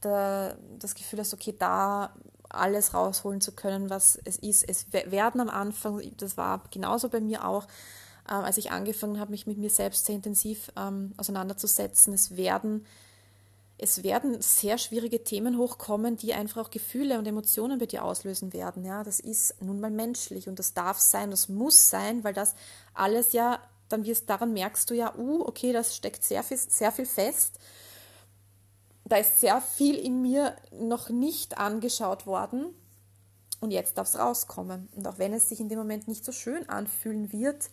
da, 0.00 0.56
das 0.78 0.94
Gefühl 0.94 1.20
hast, 1.20 1.34
okay, 1.34 1.54
da 1.58 2.14
alles 2.48 2.94
rausholen 2.94 3.40
zu 3.40 3.52
können, 3.52 3.90
was 3.90 4.18
es 4.24 4.38
ist. 4.38 4.68
Es 4.68 4.92
werden 4.92 5.40
am 5.40 5.50
Anfang, 5.50 6.00
das 6.16 6.36
war 6.36 6.62
genauso 6.70 7.08
bei 7.08 7.20
mir 7.20 7.46
auch, 7.46 7.66
äh, 8.26 8.32
als 8.32 8.56
ich 8.58 8.70
angefangen 8.70 9.18
habe, 9.18 9.32
mich 9.32 9.46
mit 9.46 9.58
mir 9.58 9.70
selbst 9.70 10.06
sehr 10.06 10.14
intensiv 10.14 10.70
ähm, 10.76 11.12
auseinanderzusetzen, 11.16 12.14
es 12.14 12.36
werden 12.36 12.86
es 13.78 14.02
werden 14.02 14.42
sehr 14.42 14.76
schwierige 14.76 15.22
Themen 15.22 15.56
hochkommen, 15.56 16.16
die 16.16 16.34
einfach 16.34 16.66
auch 16.66 16.70
Gefühle 16.70 17.16
und 17.18 17.26
Emotionen 17.26 17.78
bei 17.78 17.86
dir 17.86 18.04
auslösen 18.04 18.52
werden. 18.52 18.84
Ja, 18.84 19.04
das 19.04 19.20
ist 19.20 19.62
nun 19.62 19.78
mal 19.80 19.90
menschlich 19.90 20.48
und 20.48 20.58
das 20.58 20.74
darf 20.74 20.98
sein, 20.98 21.30
das 21.30 21.48
muss 21.48 21.88
sein, 21.88 22.24
weil 22.24 22.34
das 22.34 22.54
alles 22.92 23.32
ja, 23.32 23.60
dann 23.88 24.04
wirst, 24.04 24.28
daran 24.28 24.52
merkst 24.52 24.90
du 24.90 24.94
ja, 24.94 25.14
uh, 25.16 25.46
okay, 25.46 25.72
das 25.72 25.94
steckt 25.94 26.24
sehr 26.24 26.42
viel, 26.42 26.58
sehr 26.58 26.90
viel 26.90 27.06
fest. 27.06 27.60
Da 29.04 29.16
ist 29.16 29.40
sehr 29.40 29.60
viel 29.60 29.94
in 29.94 30.20
mir 30.22 30.56
noch 30.72 31.08
nicht 31.08 31.56
angeschaut 31.56 32.26
worden 32.26 32.74
und 33.60 33.70
jetzt 33.70 33.96
darf 33.96 34.08
es 34.08 34.18
rauskommen. 34.18 34.88
Und 34.96 35.06
auch 35.06 35.18
wenn 35.18 35.32
es 35.32 35.48
sich 35.48 35.60
in 35.60 35.68
dem 35.68 35.78
Moment 35.78 36.08
nicht 36.08 36.24
so 36.24 36.32
schön 36.32 36.68
anfühlen 36.68 37.32
wird, 37.32 37.70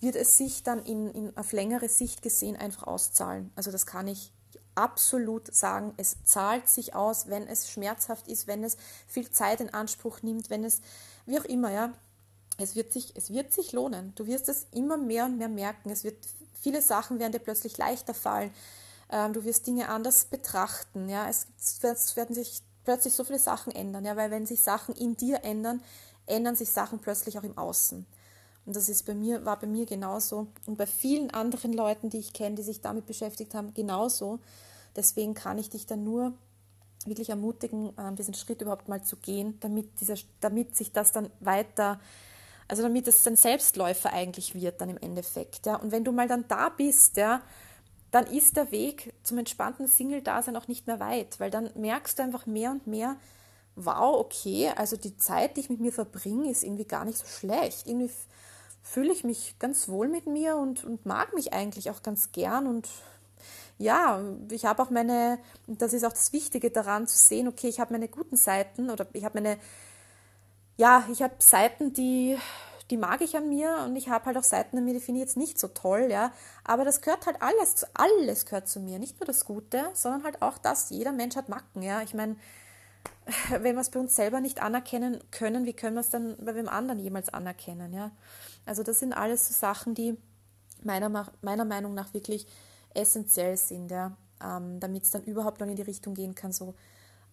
wird 0.00 0.14
es 0.14 0.36
sich 0.36 0.62
dann 0.62 0.84
in, 0.84 1.10
in 1.10 1.36
auf 1.36 1.52
längere 1.52 1.88
Sicht 1.88 2.22
gesehen 2.22 2.56
einfach 2.56 2.84
auszahlen. 2.84 3.50
Also 3.56 3.70
das 3.70 3.86
kann 3.86 4.06
ich 4.06 4.32
absolut 4.74 5.54
sagen, 5.54 5.94
es 5.96 6.16
zahlt 6.24 6.68
sich 6.68 6.94
aus, 6.94 7.28
wenn 7.28 7.46
es 7.46 7.70
schmerzhaft 7.70 8.28
ist, 8.28 8.46
wenn 8.46 8.64
es 8.64 8.76
viel 9.06 9.30
Zeit 9.30 9.60
in 9.60 9.72
Anspruch 9.72 10.22
nimmt, 10.22 10.50
wenn 10.50 10.64
es, 10.64 10.80
wie 11.26 11.38
auch 11.38 11.44
immer, 11.44 11.70
ja, 11.70 11.92
es 12.58 12.76
wird 12.76 12.92
sich, 12.92 13.16
es 13.16 13.30
wird 13.32 13.52
sich 13.52 13.72
lohnen. 13.72 14.14
Du 14.14 14.26
wirst 14.26 14.48
es 14.48 14.66
immer 14.72 14.96
mehr 14.96 15.24
und 15.24 15.38
mehr 15.38 15.48
merken. 15.48 15.90
Es 15.90 16.04
wird, 16.04 16.16
viele 16.60 16.82
Sachen 16.82 17.18
werden 17.18 17.32
dir 17.32 17.38
plötzlich 17.38 17.78
leichter 17.78 18.14
fallen. 18.14 18.52
Ähm, 19.10 19.32
du 19.32 19.44
wirst 19.44 19.66
Dinge 19.66 19.88
anders 19.88 20.26
betrachten, 20.26 21.08
ja. 21.08 21.28
Es, 21.28 21.46
es 21.82 22.16
werden 22.16 22.34
sich 22.34 22.62
plötzlich 22.84 23.14
so 23.14 23.24
viele 23.24 23.38
Sachen 23.38 23.72
ändern, 23.72 24.04
ja, 24.04 24.16
weil 24.16 24.30
wenn 24.30 24.46
sich 24.46 24.62
Sachen 24.62 24.94
in 24.94 25.16
dir 25.16 25.44
ändern, 25.44 25.82
ändern 26.26 26.56
sich 26.56 26.70
Sachen 26.70 26.98
plötzlich 26.98 27.38
auch 27.38 27.44
im 27.44 27.56
Außen. 27.56 28.06
Und 28.64 28.76
das 28.76 28.88
ist 28.88 29.04
bei 29.04 29.14
mir, 29.14 29.44
war 29.44 29.58
bei 29.58 29.66
mir 29.66 29.86
genauso. 29.86 30.46
Und 30.66 30.78
bei 30.78 30.86
vielen 30.86 31.30
anderen 31.30 31.72
Leuten, 31.72 32.10
die 32.10 32.18
ich 32.18 32.32
kenne, 32.32 32.56
die 32.56 32.62
sich 32.62 32.80
damit 32.80 33.06
beschäftigt 33.06 33.54
haben, 33.54 33.74
genauso. 33.74 34.38
Deswegen 34.94 35.34
kann 35.34 35.58
ich 35.58 35.70
dich 35.70 35.86
dann 35.86 36.04
nur 36.04 36.32
wirklich 37.04 37.30
ermutigen, 37.30 37.92
ähm, 37.98 38.14
diesen 38.14 38.34
Schritt 38.34 38.62
überhaupt 38.62 38.88
mal 38.88 39.02
zu 39.02 39.16
gehen, 39.16 39.58
damit, 39.60 40.00
dieser, 40.00 40.14
damit 40.40 40.76
sich 40.76 40.92
das 40.92 41.10
dann 41.10 41.30
weiter, 41.40 42.00
also 42.68 42.82
damit 42.82 43.08
es 43.08 43.26
ein 43.26 43.34
Selbstläufer 43.34 44.12
eigentlich 44.12 44.54
wird 44.54 44.80
dann 44.80 44.90
im 44.90 44.98
Endeffekt. 44.98 45.66
Ja. 45.66 45.76
Und 45.76 45.90
wenn 45.90 46.04
du 46.04 46.12
mal 46.12 46.28
dann 46.28 46.46
da 46.46 46.68
bist, 46.68 47.16
ja, 47.16 47.42
dann 48.12 48.26
ist 48.26 48.56
der 48.56 48.70
Weg 48.70 49.14
zum 49.24 49.38
entspannten 49.38 49.88
Single-Dasein 49.88 50.56
auch 50.56 50.68
nicht 50.68 50.86
mehr 50.86 51.00
weit, 51.00 51.40
weil 51.40 51.50
dann 51.50 51.70
merkst 51.74 52.18
du 52.18 52.22
einfach 52.22 52.46
mehr 52.46 52.70
und 52.70 52.86
mehr, 52.86 53.16
wow, 53.74 54.20
okay, 54.20 54.70
also 54.76 54.96
die 54.96 55.16
Zeit, 55.16 55.56
die 55.56 55.62
ich 55.62 55.70
mit 55.70 55.80
mir 55.80 55.92
verbringe, 55.92 56.50
ist 56.50 56.62
irgendwie 56.62 56.84
gar 56.84 57.04
nicht 57.04 57.18
so 57.18 57.26
schlecht. 57.26 57.86
Irgendwie 57.86 58.10
fühle 58.82 59.12
ich 59.12 59.24
mich 59.24 59.56
ganz 59.58 59.88
wohl 59.88 60.08
mit 60.08 60.26
mir 60.26 60.56
und, 60.56 60.84
und 60.84 61.06
mag 61.06 61.34
mich 61.34 61.52
eigentlich 61.52 61.90
auch 61.90 62.02
ganz 62.02 62.32
gern. 62.32 62.66
Und 62.66 62.88
ja, 63.78 64.20
ich 64.50 64.64
habe 64.64 64.82
auch 64.82 64.90
meine, 64.90 65.38
das 65.66 65.92
ist 65.92 66.04
auch 66.04 66.12
das 66.12 66.32
Wichtige 66.32 66.70
daran 66.70 67.06
zu 67.06 67.16
sehen, 67.16 67.48
okay, 67.48 67.68
ich 67.68 67.80
habe 67.80 67.92
meine 67.92 68.08
guten 68.08 68.36
Seiten 68.36 68.90
oder 68.90 69.06
ich 69.12 69.24
habe 69.24 69.40
meine, 69.40 69.58
ja, 70.76 71.04
ich 71.10 71.22
habe 71.22 71.34
Seiten, 71.38 71.92
die, 71.92 72.36
die 72.90 72.96
mag 72.96 73.20
ich 73.20 73.36
an 73.36 73.48
mir 73.48 73.78
und 73.84 73.96
ich 73.96 74.08
habe 74.08 74.26
halt 74.26 74.36
auch 74.36 74.42
Seiten 74.42 74.78
an 74.78 74.84
mir, 74.84 74.94
die 74.94 75.00
finde 75.00 75.20
ich 75.20 75.26
jetzt 75.26 75.36
nicht 75.36 75.58
so 75.58 75.68
toll, 75.68 76.08
ja, 76.10 76.32
aber 76.64 76.84
das 76.84 77.00
gehört 77.00 77.26
halt 77.26 77.40
alles, 77.40 77.86
alles 77.94 78.46
gehört 78.46 78.68
zu 78.68 78.80
mir, 78.80 78.98
nicht 78.98 79.20
nur 79.20 79.26
das 79.26 79.44
Gute, 79.44 79.84
sondern 79.94 80.24
halt 80.24 80.42
auch 80.42 80.58
das, 80.58 80.90
jeder 80.90 81.12
Mensch 81.12 81.36
hat 81.36 81.48
Macken, 81.48 81.82
ja, 81.82 82.02
ich 82.02 82.14
meine, 82.14 82.36
wenn 83.50 83.74
wir 83.74 83.80
es 83.80 83.90
bei 83.90 84.00
uns 84.00 84.16
selber 84.16 84.40
nicht 84.40 84.62
anerkennen 84.62 85.22
können, 85.30 85.64
wie 85.64 85.72
können 85.72 85.94
wir 85.94 86.00
es 86.00 86.10
dann 86.10 86.36
bei 86.36 86.54
wem 86.54 86.68
anderen 86.68 86.98
jemals 86.98 87.32
anerkennen, 87.32 87.92
ja, 87.92 88.10
also 88.64 88.82
das 88.82 88.98
sind 88.98 89.12
alles 89.12 89.48
so 89.48 89.54
Sachen, 89.54 89.94
die 89.94 90.16
meiner, 90.82 91.30
meiner 91.40 91.64
Meinung 91.64 91.94
nach 91.94 92.14
wirklich 92.14 92.46
essentiell 92.94 93.56
sind, 93.56 93.90
ja, 93.90 94.16
ähm, 94.42 94.80
damit 94.80 95.04
es 95.04 95.10
dann 95.10 95.24
überhaupt 95.24 95.60
noch 95.60 95.66
in 95.66 95.76
die 95.76 95.82
Richtung 95.82 96.14
gehen 96.14 96.34
kann, 96.34 96.52
so 96.52 96.74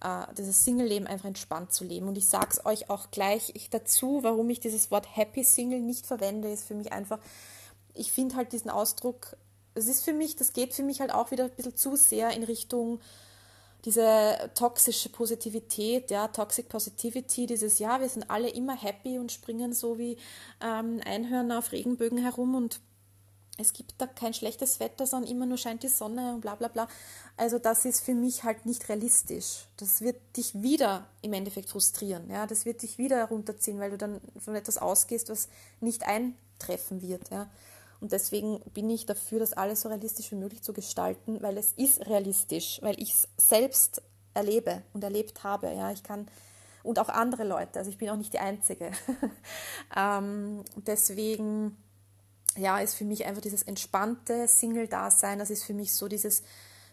äh, 0.02 0.26
dieses 0.38 0.64
Single-Leben 0.64 1.08
einfach 1.08 1.28
entspannt 1.28 1.74
zu 1.74 1.84
leben. 1.84 2.08
Und 2.08 2.18
ich 2.18 2.28
sage 2.28 2.48
es 2.52 2.66
euch 2.66 2.90
auch 2.90 3.12
gleich 3.12 3.52
ich 3.56 3.70
dazu, 3.70 4.20
warum 4.24 4.50
ich 4.50 4.60
dieses 4.60 4.92
Wort 4.92 5.16
Happy 5.16 5.44
Single 5.44 5.82
nicht 5.82 6.06
verwende, 6.06 6.52
ist 6.52 6.66
für 6.66 6.76
mich 6.76 6.92
einfach, 6.92 7.20
ich 7.94 8.12
finde 8.12 8.36
halt 8.36 8.54
diesen 8.54 8.70
Ausdruck, 8.70 9.36
es 9.76 9.88
ist 9.88 10.04
für 10.04 10.14
mich, 10.14 10.36
das 10.36 10.54
geht 10.54 10.74
für 10.74 10.84
mich 10.84 11.02
halt 11.02 11.14
auch 11.14 11.32
wieder 11.32 11.46
ein 11.46 11.52
bisschen 11.52 11.76
zu 11.76 11.96
sehr 11.96 12.32
in 12.32 12.44
Richtung 12.44 13.00
diese 13.86 14.52
toxische 14.56 15.10
Positivität, 15.10 16.12
ja, 16.12 16.28
Toxic 16.28 16.68
Positivity, 16.68 17.46
dieses, 17.46 17.80
ja, 17.80 18.00
wir 18.02 18.10
sind 18.10 18.30
alle 18.30 18.50
immer 18.50 18.76
happy 18.76 19.20
und 19.20 19.32
springen 19.32 19.74
so 19.74 19.98
wie 19.98 20.18
ähm, 20.62 21.00
Einhörner 21.06 21.60
auf 21.60 21.72
Regenbögen 21.72 22.18
herum 22.18 22.56
und 22.56 22.82
es 23.60 23.74
gibt 23.74 23.96
da 23.98 24.08
kein 24.08 24.34
schlechtes 24.34 24.80
Wetter, 24.80 25.06
sondern 25.06 25.30
immer 25.30 25.46
nur 25.46 25.58
scheint 25.58 25.84
die 25.84 25.90
Sonne 25.90 26.34
und 26.34 26.42
bla 26.42 26.56
bla 26.56 26.70
bla. 26.70 26.88
Also 27.36 27.60
das 27.60 27.84
ist 27.84 28.06
für 28.06 28.14
mich 28.14 28.44
halt 28.46 28.66
nicht 28.66 28.88
realistisch. 28.88 29.68
Das 29.76 30.02
wird 30.02 30.16
dich 30.38 30.62
wieder 30.62 31.08
im 31.22 31.34
Endeffekt 31.34 31.70
frustrieren. 31.70 32.30
Ja? 32.30 32.48
Das 32.48 32.66
wird 32.66 32.82
dich 32.84 32.98
wieder 32.98 33.24
runterziehen, 33.26 33.80
weil 33.80 33.92
du 33.92 33.98
dann 33.98 34.22
von 34.38 34.56
etwas 34.56 34.78
ausgehst, 34.78 35.30
was 35.30 35.50
nicht 35.82 36.04
eintreffen 36.04 37.02
wird. 37.02 37.30
Ja? 37.32 37.50
Und 38.02 38.12
deswegen 38.12 38.60
bin 38.74 38.90
ich 38.90 39.06
dafür, 39.06 39.40
das 39.40 39.54
alles 39.54 39.82
so 39.82 39.90
realistisch 39.90 40.32
wie 40.32 40.36
möglich 40.36 40.62
zu 40.62 40.74
gestalten, 40.74 41.42
weil 41.42 41.58
es 41.58 41.74
ist 41.74 42.06
realistisch, 42.08 42.80
weil 42.82 43.02
ich 43.02 43.14
es 43.14 43.28
selbst 43.38 44.02
erlebe 44.34 44.84
und 44.94 45.04
erlebt 45.04 45.44
habe. 45.44 45.74
Ja? 45.74 45.92
Ich 45.92 46.04
kann 46.04 46.28
und 46.84 46.98
auch 47.00 47.10
andere 47.10 47.44
Leute. 47.44 47.80
Also 47.80 47.92
ich 47.92 47.98
bin 47.98 48.10
auch 48.10 48.16
nicht 48.16 48.34
die 48.34 48.40
Einzige. 48.40 48.92
ähm, 49.96 50.64
deswegen 50.76 51.78
ja, 52.58 52.80
ist 52.80 52.96
für 52.96 53.06
mich 53.06 53.26
einfach 53.26 53.42
dieses 53.42 53.64
entspannte 53.64 54.48
Single-Dasein, 54.48 55.40
das 55.40 55.50
ist 55.50 55.64
für 55.64 55.74
mich 55.74 55.94
so 55.94 56.08
dieses, 56.08 56.44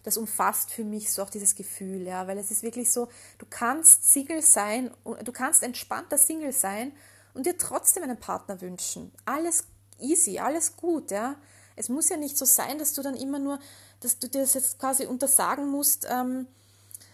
das 0.03 0.17
umfasst 0.17 0.71
für 0.71 0.83
mich 0.83 1.11
so 1.11 1.23
auch 1.23 1.29
dieses 1.29 1.55
Gefühl, 1.55 2.03
ja, 2.03 2.27
weil 2.27 2.37
es 2.37 2.51
ist 2.51 2.63
wirklich 2.63 2.91
so, 2.91 3.07
du 3.37 3.45
kannst 3.49 4.11
Single 4.11 4.41
sein, 4.41 4.91
du 5.03 5.31
kannst 5.31 5.63
entspannter 5.63 6.17
Single 6.17 6.53
sein 6.53 6.93
und 7.33 7.45
dir 7.45 7.57
trotzdem 7.57 8.03
einen 8.03 8.19
Partner 8.19 8.61
wünschen. 8.61 9.11
Alles 9.25 9.65
easy, 9.99 10.39
alles 10.39 10.75
gut, 10.75 11.11
ja. 11.11 11.35
Es 11.75 11.89
muss 11.89 12.09
ja 12.09 12.17
nicht 12.17 12.37
so 12.37 12.45
sein, 12.45 12.79
dass 12.79 12.93
du 12.93 13.01
dann 13.01 13.15
immer 13.15 13.39
nur, 13.39 13.59
dass 13.99 14.19
du 14.19 14.27
dir 14.27 14.41
das 14.41 14.55
jetzt 14.55 14.79
quasi 14.79 15.05
untersagen 15.05 15.67
musst, 15.67 16.07
ähm, 16.09 16.47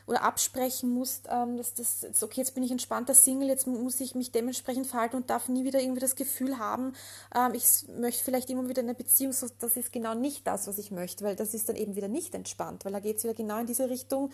oder 0.05 0.23
absprechen 0.23 0.89
musst, 0.89 1.27
ähm, 1.31 1.57
dass 1.57 1.73
das, 1.73 2.05
okay, 2.21 2.41
jetzt 2.41 2.53
bin 2.53 2.63
ich 2.63 2.71
entspannter 2.71 3.13
Single, 3.13 3.47
jetzt 3.47 3.67
muss 3.67 3.99
ich 4.01 4.15
mich 4.15 4.31
dementsprechend 4.31 4.87
verhalten 4.87 5.15
und 5.15 5.29
darf 5.29 5.47
nie 5.47 5.63
wieder 5.63 5.79
irgendwie 5.79 6.01
das 6.01 6.15
Gefühl 6.15 6.59
haben, 6.59 6.93
ähm, 7.33 7.53
ich 7.53 7.65
möchte 7.97 8.23
vielleicht 8.23 8.49
immer 8.49 8.67
wieder 8.67 8.81
eine 8.81 8.95
Beziehung, 8.95 9.31
so, 9.31 9.47
das 9.59 9.77
ist 9.77 9.93
genau 9.93 10.13
nicht 10.13 10.45
das, 10.45 10.67
was 10.67 10.77
ich 10.77 10.91
möchte, 10.91 11.23
weil 11.23 11.35
das 11.35 11.53
ist 11.53 11.69
dann 11.69 11.77
eben 11.77 11.95
wieder 11.95 12.09
nicht 12.09 12.35
entspannt, 12.35 12.83
weil 12.83 12.91
da 12.91 12.99
geht 12.99 13.17
es 13.17 13.23
wieder 13.23 13.33
genau 13.33 13.59
in 13.59 13.65
diese 13.65 13.89
Richtung, 13.89 14.31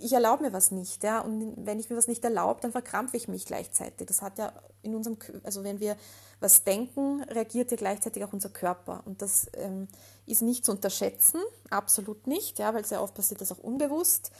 ich 0.00 0.12
erlaube 0.12 0.44
mir 0.44 0.52
was 0.52 0.70
nicht, 0.70 1.04
ja, 1.04 1.20
und 1.20 1.54
wenn 1.66 1.78
ich 1.78 1.90
mir 1.90 1.96
was 1.96 2.08
nicht 2.08 2.24
erlaube, 2.24 2.60
dann 2.60 2.72
verkrampfe 2.72 3.16
ich 3.16 3.28
mich 3.28 3.46
gleichzeitig. 3.46 4.06
Das 4.06 4.22
hat 4.22 4.38
ja 4.38 4.52
in 4.82 4.94
unserem, 4.94 5.18
also 5.42 5.64
wenn 5.64 5.80
wir 5.80 5.96
was 6.40 6.64
denken, 6.64 7.22
reagiert 7.24 7.70
ja 7.70 7.76
gleichzeitig 7.76 8.24
auch 8.24 8.32
unser 8.32 8.48
Körper 8.48 9.02
und 9.04 9.22
das 9.22 9.48
ähm, 9.54 9.88
ist 10.26 10.42
nicht 10.42 10.64
zu 10.64 10.72
unterschätzen, 10.72 11.40
absolut 11.68 12.26
nicht, 12.26 12.58
ja, 12.58 12.72
weil 12.74 12.84
sehr 12.84 13.02
oft 13.02 13.14
passiert 13.14 13.40
das 13.40 13.52
auch 13.52 13.58
unbewusst. 13.58 14.30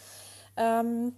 Ähm, 0.56 1.14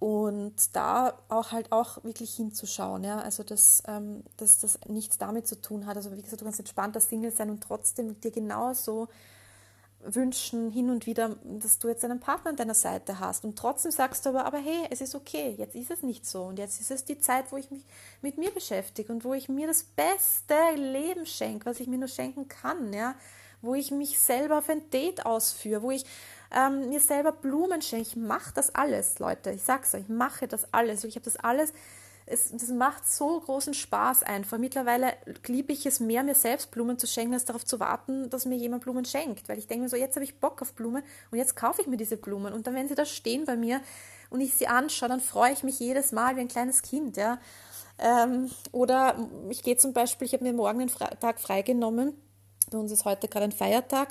und 0.00 0.74
da 0.74 1.12
auch 1.28 1.52
halt 1.52 1.72
auch 1.72 2.02
wirklich 2.04 2.34
hinzuschauen, 2.34 3.04
ja, 3.04 3.20
also 3.20 3.42
dass, 3.42 3.82
ähm, 3.86 4.24
dass 4.38 4.58
das 4.58 4.78
nichts 4.88 5.18
damit 5.18 5.46
zu 5.46 5.60
tun 5.60 5.84
hat. 5.84 5.96
Also 5.96 6.10
wie 6.12 6.22
gesagt, 6.22 6.40
du 6.40 6.44
kannst 6.46 6.58
entspannter 6.58 7.00
Single 7.00 7.32
sein 7.32 7.50
und 7.50 7.62
trotzdem 7.62 8.18
dir 8.18 8.30
genauso 8.30 9.08
wünschen 10.02 10.70
hin 10.70 10.90
und 10.90 11.06
wieder, 11.06 11.36
dass 11.44 11.78
du 11.78 11.88
jetzt 11.88 12.04
einen 12.04 12.20
Partner 12.20 12.50
an 12.50 12.56
deiner 12.56 12.74
Seite 12.74 13.20
hast 13.20 13.44
und 13.44 13.58
trotzdem 13.58 13.92
sagst 13.92 14.24
du 14.24 14.30
aber, 14.30 14.46
aber 14.46 14.58
hey, 14.58 14.86
es 14.90 15.00
ist 15.00 15.14
okay, 15.14 15.54
jetzt 15.58 15.74
ist 15.74 15.90
es 15.90 16.02
nicht 16.02 16.26
so 16.26 16.44
und 16.44 16.58
jetzt 16.58 16.80
ist 16.80 16.90
es 16.90 17.04
die 17.04 17.18
Zeit, 17.18 17.52
wo 17.52 17.56
ich 17.56 17.70
mich 17.70 17.84
mit 18.22 18.38
mir 18.38 18.50
beschäftige 18.50 19.12
und 19.12 19.24
wo 19.24 19.34
ich 19.34 19.48
mir 19.48 19.66
das 19.66 19.82
beste 19.82 20.54
Leben 20.76 21.26
schenke, 21.26 21.66
was 21.66 21.80
ich 21.80 21.86
mir 21.86 21.98
nur 21.98 22.08
schenken 22.08 22.48
kann, 22.48 22.92
ja, 22.92 23.14
wo 23.62 23.74
ich 23.74 23.90
mich 23.90 24.18
selber 24.18 24.58
auf 24.58 24.70
ein 24.70 24.88
Date 24.90 25.26
ausführe, 25.26 25.82
wo 25.82 25.90
ich 25.90 26.06
ähm, 26.50 26.88
mir 26.88 27.00
selber 27.00 27.32
Blumen 27.32 27.82
schenke. 27.82 28.08
Ich 28.08 28.16
mache 28.16 28.52
das 28.54 28.74
alles, 28.74 29.18
Leute. 29.18 29.50
Ich 29.50 29.62
sag's 29.62 29.94
euch, 29.94 30.02
ich 30.02 30.08
mache 30.08 30.48
das 30.48 30.72
alles. 30.72 31.04
Ich 31.04 31.14
habe 31.14 31.24
das 31.24 31.36
alles. 31.36 31.72
Es, 32.30 32.50
das 32.52 32.68
macht 32.68 33.10
so 33.10 33.40
großen 33.40 33.74
Spaß 33.74 34.22
einfach. 34.22 34.56
Mittlerweile 34.56 35.14
liebe 35.46 35.72
ich 35.72 35.84
es 35.84 35.98
mehr, 35.98 36.22
mir 36.22 36.34
selbst 36.34 36.70
Blumen 36.70 36.98
zu 36.98 37.06
schenken, 37.06 37.34
als 37.34 37.44
darauf 37.44 37.64
zu 37.64 37.80
warten, 37.80 38.30
dass 38.30 38.46
mir 38.46 38.56
jemand 38.56 38.84
Blumen 38.84 39.04
schenkt. 39.04 39.48
Weil 39.48 39.58
ich 39.58 39.66
denke 39.66 39.82
mir 39.82 39.88
so, 39.88 39.96
jetzt 39.96 40.14
habe 40.14 40.24
ich 40.24 40.38
Bock 40.38 40.62
auf 40.62 40.72
Blumen 40.74 41.02
und 41.30 41.38
jetzt 41.38 41.56
kaufe 41.56 41.82
ich 41.82 41.88
mir 41.88 41.96
diese 41.96 42.16
Blumen. 42.16 42.52
Und 42.52 42.66
dann, 42.66 42.74
wenn 42.74 42.88
sie 42.88 42.94
da 42.94 43.04
stehen 43.04 43.44
bei 43.44 43.56
mir 43.56 43.80
und 44.30 44.40
ich 44.40 44.54
sie 44.54 44.68
anschaue, 44.68 45.08
dann 45.08 45.20
freue 45.20 45.52
ich 45.52 45.64
mich 45.64 45.80
jedes 45.80 46.12
Mal 46.12 46.36
wie 46.36 46.40
ein 46.40 46.48
kleines 46.48 46.82
Kind. 46.82 47.16
Ja. 47.16 47.40
Ähm, 47.98 48.50
oder 48.72 49.28
ich 49.50 49.62
gehe 49.62 49.76
zum 49.76 49.92
Beispiel, 49.92 50.26
ich 50.26 50.32
habe 50.32 50.44
mir 50.44 50.52
morgen 50.52 50.78
den 50.78 50.88
Tag 50.88 51.40
freigenommen. 51.40 52.14
Bei 52.70 52.78
uns 52.78 52.92
ist 52.92 53.04
heute 53.04 53.26
gerade 53.26 53.44
ein 53.44 53.52
Feiertag 53.52 54.08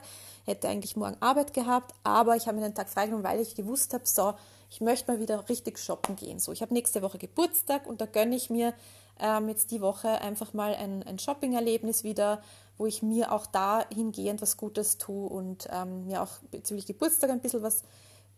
hätte 0.49 0.67
eigentlich 0.67 0.97
morgen 0.97 1.17
Arbeit 1.21 1.53
gehabt, 1.53 1.93
aber 2.03 2.35
ich 2.35 2.47
habe 2.47 2.57
mir 2.57 2.63
den 2.63 2.75
Tag 2.75 2.89
freigenommen, 2.89 3.23
weil 3.23 3.39
ich 3.39 3.55
gewusst 3.55 3.93
habe, 3.93 4.03
so, 4.05 4.33
ich 4.69 4.81
möchte 4.81 5.11
mal 5.11 5.19
wieder 5.19 5.47
richtig 5.47 5.79
shoppen 5.79 6.15
gehen. 6.15 6.39
So, 6.39 6.51
ich 6.51 6.61
habe 6.61 6.73
nächste 6.73 7.01
Woche 7.01 7.17
Geburtstag 7.17 7.87
und 7.87 8.01
da 8.01 8.05
gönne 8.05 8.35
ich 8.35 8.49
mir 8.49 8.73
ähm, 9.19 9.47
jetzt 9.49 9.71
die 9.71 9.81
Woche 9.81 10.09
einfach 10.21 10.53
mal 10.53 10.75
ein, 10.75 11.03
ein 11.03 11.19
Shopping-Erlebnis 11.19 12.03
wieder, 12.03 12.41
wo 12.77 12.85
ich 12.85 13.01
mir 13.01 13.31
auch 13.31 13.45
dahingehend 13.45 14.41
was 14.41 14.57
Gutes 14.57 14.97
tue 14.97 15.27
und 15.27 15.67
ähm, 15.71 16.07
mir 16.07 16.21
auch 16.23 16.39
bezüglich 16.51 16.85
Geburtstag 16.85 17.29
ein 17.29 17.41
bisschen 17.41 17.63
was 17.63 17.83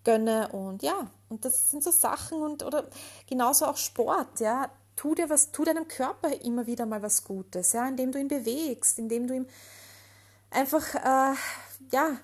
gönne 0.04 0.50
und 0.50 0.82
ja, 0.82 1.12
und 1.30 1.45
das 1.45 1.71
sind 1.71 1.84
so 1.84 1.91
Sachen 1.91 2.41
und 2.41 2.63
oder 2.63 2.86
genauso 3.28 3.65
auch 3.65 3.78
Sport, 3.78 4.39
ja, 4.39 4.69
tu 4.95 5.15
dir 5.15 5.30
was, 5.30 5.52
tu 5.52 5.63
deinem 5.63 5.88
Körper 5.88 6.34
immer 6.41 6.65
wieder 6.65 6.86
mal 6.86 7.04
was 7.04 7.24
Gutes, 7.24 7.74
ja, 7.74 7.88
indem 7.88 8.12
du 8.12 8.19
ihn 8.19 8.28
bewegst, 8.28 8.97
indem 8.97 9.28
du 9.28 9.36
ihm 9.36 9.45
einfach 10.50 10.95
äh, 10.95 11.36
ja, 11.91 12.17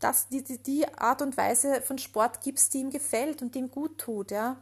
das, 0.00 0.28
die, 0.28 0.42
die, 0.42 0.86
Art 0.88 1.22
und 1.22 1.36
Weise 1.36 1.80
von 1.80 1.98
Sport 1.98 2.40
gibst, 2.42 2.74
die 2.74 2.78
ihm 2.78 2.90
gefällt 2.90 3.42
und 3.42 3.54
die 3.54 3.60
ihm 3.60 3.70
gut 3.70 3.98
tut, 3.98 4.30
ja. 4.30 4.56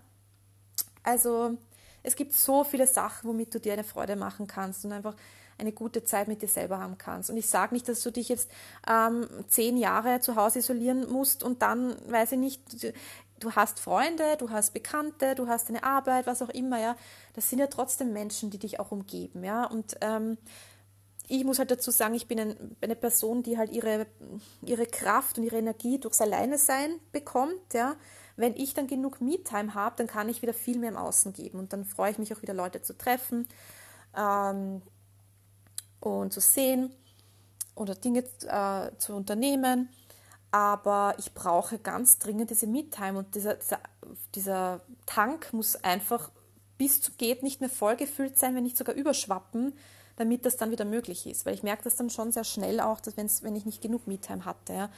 Also 1.02 1.56
es 2.02 2.16
gibt 2.16 2.32
so 2.32 2.64
viele 2.64 2.86
Sachen, 2.86 3.28
womit 3.28 3.54
du 3.54 3.60
dir 3.60 3.72
eine 3.72 3.84
Freude 3.84 4.16
machen 4.16 4.46
kannst 4.46 4.84
und 4.84 4.92
einfach 4.92 5.16
eine 5.58 5.72
gute 5.72 6.04
Zeit 6.04 6.28
mit 6.28 6.42
dir 6.42 6.48
selber 6.48 6.78
haben 6.78 6.98
kannst. 6.98 7.30
Und 7.30 7.36
ich 7.36 7.48
sage 7.48 7.74
nicht, 7.74 7.88
dass 7.88 8.02
du 8.02 8.10
dich 8.10 8.28
jetzt 8.28 8.50
ähm, 8.88 9.26
zehn 9.48 9.76
Jahre 9.76 10.20
zu 10.20 10.36
Hause 10.36 10.60
isolieren 10.60 11.10
musst 11.10 11.42
und 11.42 11.62
dann, 11.62 11.96
weiß 12.10 12.32
ich 12.32 12.38
nicht, 12.38 12.94
du 13.38 13.52
hast 13.52 13.80
Freunde, 13.80 14.36
du 14.38 14.50
hast 14.50 14.72
Bekannte, 14.72 15.34
du 15.34 15.48
hast 15.48 15.68
eine 15.68 15.82
Arbeit, 15.82 16.26
was 16.26 16.42
auch 16.42 16.48
immer, 16.48 16.80
ja. 16.80 16.96
Das 17.34 17.48
sind 17.50 17.58
ja 17.58 17.66
trotzdem 17.66 18.12
Menschen, 18.12 18.50
die 18.50 18.58
dich 18.58 18.80
auch 18.80 18.90
umgeben, 18.90 19.44
ja. 19.44 19.64
Und 19.64 19.96
ähm, 20.00 20.38
ich 21.28 21.44
muss 21.44 21.58
halt 21.58 21.70
dazu 21.70 21.90
sagen, 21.90 22.14
ich 22.14 22.26
bin 22.26 22.40
ein, 22.40 22.76
eine 22.80 22.96
Person, 22.96 23.42
die 23.42 23.56
halt 23.56 23.70
ihre, 23.70 24.06
ihre 24.62 24.86
Kraft 24.86 25.38
und 25.38 25.44
ihre 25.44 25.58
Energie 25.58 25.98
durchs 25.98 26.20
Alleinesein 26.20 26.98
bekommt. 27.12 27.74
Ja. 27.74 27.96
Wenn 28.36 28.56
ich 28.56 28.74
dann 28.74 28.86
genug 28.86 29.20
Me-Time 29.20 29.74
habe, 29.74 29.96
dann 29.96 30.06
kann 30.06 30.28
ich 30.28 30.42
wieder 30.42 30.54
viel 30.54 30.78
mehr 30.78 30.90
im 30.90 30.96
Außen 30.96 31.32
geben 31.32 31.58
und 31.58 31.72
dann 31.72 31.84
freue 31.84 32.10
ich 32.10 32.18
mich 32.18 32.34
auch 32.34 32.42
wieder 32.42 32.54
Leute 32.54 32.82
zu 32.82 32.96
treffen 32.96 33.48
ähm, 34.16 34.82
und 36.00 36.32
zu 36.32 36.40
sehen 36.40 36.92
oder 37.74 37.94
Dinge 37.94 38.24
äh, 38.46 38.96
zu 38.98 39.14
unternehmen. 39.14 39.88
Aber 40.50 41.14
ich 41.18 41.32
brauche 41.32 41.78
ganz 41.78 42.18
dringend 42.18 42.50
diese 42.50 42.66
Me-Time 42.66 43.18
und 43.18 43.34
dieser, 43.34 43.54
dieser, 43.54 43.80
dieser 44.34 44.80
Tank 45.06 45.52
muss 45.52 45.76
einfach 45.76 46.30
bis 46.76 47.00
zu 47.00 47.12
geht 47.12 47.42
nicht 47.42 47.60
mehr 47.60 47.70
vollgefüllt 47.70 48.38
sein, 48.38 48.54
wenn 48.54 48.64
nicht 48.64 48.76
sogar 48.76 48.94
überschwappen, 48.94 49.72
damit 50.16 50.44
das 50.46 50.56
dann 50.56 50.70
wieder 50.70 50.84
möglich 50.84 51.26
ist. 51.26 51.46
Weil 51.46 51.54
ich 51.54 51.62
merke 51.62 51.84
das 51.84 51.96
dann 51.96 52.10
schon 52.10 52.32
sehr 52.32 52.44
schnell 52.44 52.80
auch, 52.80 53.00
dass 53.00 53.16
wenn 53.16 53.56
ich 53.56 53.66
nicht 53.66 53.82
genug 53.82 54.06
Me-Time 54.06 54.44
hatte. 54.44 54.72
Ja. 54.72 54.90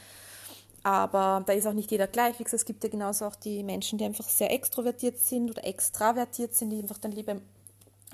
Aber 0.83 1.43
da 1.45 1.53
ist 1.53 1.65
auch 1.65 1.73
nicht 1.73 1.89
jeder 1.89 2.07
gleich. 2.07 2.37
Wie 2.37 2.43
gesagt, 2.43 2.61
es 2.61 2.65
gibt 2.65 2.83
ja 2.83 2.89
genauso 2.89 3.25
auch 3.25 3.35
die 3.35 3.63
Menschen, 3.63 3.97
die 3.97 4.05
einfach 4.05 4.29
sehr 4.29 4.51
extrovertiert 4.51 5.17
sind 5.17 5.49
oder 5.49 5.65
extravertiert 5.65 6.53
sind, 6.53 6.69
die 6.69 6.79
einfach 6.79 6.99
dann 6.99 7.11
lieber 7.11 7.41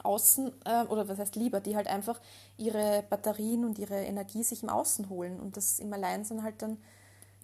Außen, 0.04 0.52
äh, 0.66 0.84
oder 0.86 1.08
was 1.08 1.20
heißt 1.20 1.36
lieber, 1.36 1.60
die 1.60 1.76
halt 1.76 1.88
einfach 1.88 2.20
ihre 2.58 3.04
Batterien 3.10 3.66
und 3.66 3.78
ihre 3.78 4.00
Energie 4.00 4.44
sich 4.44 4.64
im 4.64 4.70
Außen 4.70 5.10
holen 5.10 5.40
und 5.40 5.58
das 5.58 5.80
im 5.80 5.92
Alleinsein 5.94 6.44
halt 6.44 6.62
dann 6.62 6.78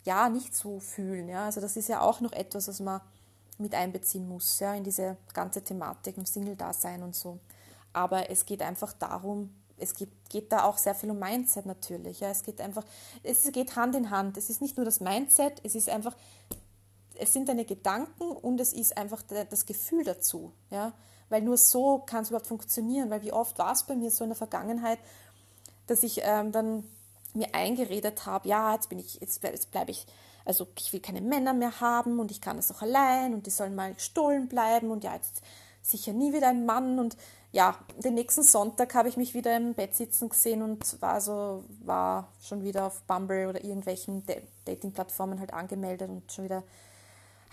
ja 0.05 0.29
nicht 0.29 0.55
so 0.55 0.79
fühlen. 0.79 1.27
Ja? 1.27 1.45
Also 1.45 1.61
das 1.61 1.77
ist 1.77 1.89
ja 1.89 2.01
auch 2.01 2.21
noch 2.21 2.31
etwas, 2.31 2.67
was 2.67 2.79
man 2.79 3.01
mit 3.57 3.73
einbeziehen 3.73 4.27
muss, 4.27 4.59
ja, 4.59 4.73
in 4.75 4.83
diese 4.83 5.17
ganze 5.33 5.63
Thematik 5.63 6.17
im 6.17 6.25
Single-Dasein 6.25 7.03
und 7.03 7.15
so. 7.15 7.39
Aber 7.97 8.29
es 8.29 8.45
geht 8.45 8.61
einfach 8.61 8.93
darum, 8.93 9.49
es 9.79 9.95
geht, 9.95 10.11
geht 10.29 10.51
da 10.51 10.65
auch 10.65 10.77
sehr 10.77 10.93
viel 10.93 11.09
um 11.09 11.17
Mindset 11.17 11.65
natürlich. 11.65 12.19
Ja. 12.19 12.29
Es 12.29 12.43
geht 12.43 12.61
einfach, 12.61 12.83
es 13.23 13.51
geht 13.51 13.75
Hand 13.75 13.95
in 13.95 14.11
Hand. 14.11 14.37
Es 14.37 14.51
ist 14.51 14.61
nicht 14.61 14.77
nur 14.77 14.85
das 14.85 14.99
Mindset, 14.99 15.59
es 15.63 15.73
ist 15.73 15.89
einfach, 15.89 16.15
es 17.15 17.33
sind 17.33 17.49
deine 17.49 17.65
Gedanken 17.65 18.29
und 18.29 18.59
es 18.59 18.71
ist 18.71 18.95
einfach 18.97 19.23
das 19.23 19.65
Gefühl 19.65 20.03
dazu. 20.03 20.51
Ja. 20.69 20.93
Weil 21.29 21.41
nur 21.41 21.57
so 21.57 21.97
kann 22.05 22.21
es 22.21 22.29
überhaupt 22.29 22.45
funktionieren. 22.45 23.09
Weil 23.09 23.23
wie 23.23 23.33
oft 23.33 23.57
war 23.57 23.71
es 23.71 23.81
bei 23.81 23.95
mir 23.95 24.11
so 24.11 24.23
in 24.23 24.29
der 24.29 24.37
Vergangenheit, 24.37 24.99
dass 25.87 26.03
ich 26.03 26.21
ähm, 26.23 26.51
dann 26.51 26.83
mir 27.33 27.55
eingeredet 27.55 28.27
habe, 28.27 28.47
ja, 28.47 28.75
jetzt 28.75 28.89
bin 28.89 28.99
ich, 28.99 29.21
jetzt, 29.21 29.41
jetzt 29.41 29.71
bleibe 29.71 29.89
ich, 29.89 30.05
also 30.45 30.67
ich 30.77 30.93
will 30.93 30.99
keine 30.99 31.21
Männer 31.21 31.53
mehr 31.53 31.81
haben 31.81 32.19
und 32.19 32.29
ich 32.29 32.41
kann 32.41 32.57
das 32.57 32.71
auch 32.71 32.83
allein 32.83 33.33
und 33.33 33.47
die 33.47 33.51
sollen 33.51 33.73
mal 33.73 33.95
gestohlen 33.95 34.47
bleiben 34.47 34.91
und 34.91 35.03
ja, 35.03 35.15
jetzt 35.15 35.41
sicher 35.81 36.13
nie 36.13 36.33
wieder 36.33 36.49
ein 36.49 36.65
Mann 36.65 36.99
und 36.99 37.15
ja, 37.57 37.75
den 37.97 38.13
nächsten 38.13 38.43
Sonntag 38.43 38.93
habe 38.93 39.09
ich 39.09 39.17
mich 39.17 39.33
wieder 39.33 39.57
im 39.57 39.73
Bett 39.73 39.95
sitzen 39.95 40.29
gesehen 40.29 40.61
und 40.61 41.01
war 41.01 41.19
so, 41.19 41.63
war 41.83 42.31
schon 42.39 42.63
wieder 42.63 42.85
auf 42.85 43.01
Bumble 43.07 43.49
oder 43.49 43.63
irgendwelchen 43.63 44.23
Dating-Plattformen 44.65 45.39
halt 45.39 45.53
angemeldet 45.53 46.07
und 46.07 46.31
schon 46.31 46.45
wieder 46.45 46.61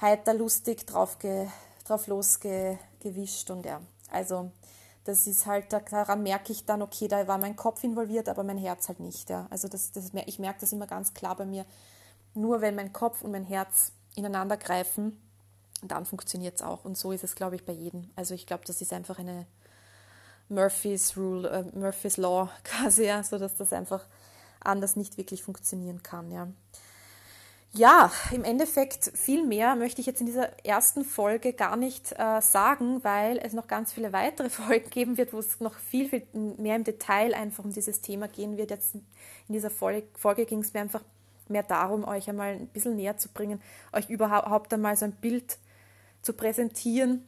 heiter 0.02 0.34
lustig 0.34 0.86
drauf, 0.86 1.18
ge, 1.18 1.46
drauf 1.86 2.06
losgewischt 2.06 3.50
und 3.50 3.64
ja, 3.64 3.80
also 4.10 4.50
das 5.04 5.26
ist 5.26 5.46
halt, 5.46 5.72
daran 5.72 6.22
merke 6.22 6.52
ich 6.52 6.66
dann, 6.66 6.82
okay, 6.82 7.08
da 7.08 7.26
war 7.26 7.38
mein 7.38 7.56
Kopf 7.56 7.82
involviert, 7.82 8.28
aber 8.28 8.44
mein 8.44 8.58
Herz 8.58 8.88
halt 8.88 9.00
nicht. 9.00 9.30
Ja. 9.30 9.46
Also 9.48 9.68
das, 9.68 9.92
das, 9.92 10.12
ich 10.26 10.38
merke 10.38 10.60
das 10.60 10.72
immer 10.72 10.86
ganz 10.86 11.14
klar 11.14 11.34
bei 11.34 11.46
mir. 11.46 11.64
Nur 12.34 12.60
wenn 12.60 12.74
mein 12.74 12.92
Kopf 12.92 13.22
und 13.22 13.30
mein 13.30 13.44
Herz 13.44 13.92
ineinander 14.16 14.58
greifen, 14.58 15.18
dann 15.82 16.04
funktioniert 16.04 16.56
es 16.56 16.62
auch. 16.62 16.84
Und 16.84 16.96
so 16.96 17.12
ist 17.12 17.24
es, 17.24 17.34
glaube 17.34 17.56
ich, 17.56 17.64
bei 17.66 17.72
jedem. 17.72 18.10
Also 18.16 18.34
ich 18.34 18.46
glaube, 18.46 18.64
das 18.66 18.80
ist 18.80 18.94
einfach 18.94 19.18
eine 19.18 19.46
Murphy's 20.48 21.16
Rule, 21.16 21.48
äh, 21.48 21.78
Murphy's 21.78 22.16
Law 22.16 22.50
quasi, 22.64 23.04
ja, 23.04 23.22
so 23.22 23.38
dass 23.38 23.56
das 23.56 23.72
einfach 23.72 24.06
anders 24.60 24.96
nicht 24.96 25.18
wirklich 25.18 25.42
funktionieren 25.42 26.02
kann. 26.02 26.30
Ja. 26.30 26.48
Ja, 27.76 28.12
im 28.30 28.44
Endeffekt 28.44 29.10
viel 29.16 29.44
mehr 29.44 29.74
möchte 29.74 30.00
ich 30.00 30.06
jetzt 30.06 30.20
in 30.20 30.26
dieser 30.26 30.64
ersten 30.64 31.04
Folge 31.04 31.52
gar 31.52 31.76
nicht 31.76 32.12
äh, 32.12 32.40
sagen, 32.40 33.02
weil 33.02 33.36
es 33.38 33.52
noch 33.52 33.66
ganz 33.66 33.92
viele 33.92 34.12
weitere 34.12 34.48
Folgen 34.50 34.88
geben 34.90 35.16
wird, 35.16 35.32
wo 35.32 35.40
es 35.40 35.58
noch 35.58 35.74
viel, 35.74 36.08
viel 36.08 36.24
mehr 36.32 36.76
im 36.76 36.84
Detail 36.84 37.34
einfach 37.34 37.64
um 37.64 37.72
dieses 37.72 38.00
Thema 38.00 38.28
gehen 38.28 38.56
wird. 38.56 38.70
Jetzt 38.70 38.94
in 38.94 39.04
dieser 39.48 39.70
Folge, 39.70 40.06
Folge 40.14 40.46
ging 40.46 40.60
es 40.60 40.72
mir 40.72 40.82
einfach 40.82 41.02
mehr 41.48 41.64
darum, 41.64 42.04
euch 42.04 42.28
einmal 42.28 42.52
ein 42.54 42.68
bisschen 42.68 42.94
näher 42.94 43.16
zu 43.16 43.28
bringen, 43.28 43.60
euch 43.92 44.08
überhaupt 44.08 44.72
einmal 44.72 44.96
so 44.96 45.06
ein 45.06 45.12
Bild 45.12 45.58
zu 46.22 46.32
präsentieren, 46.32 47.26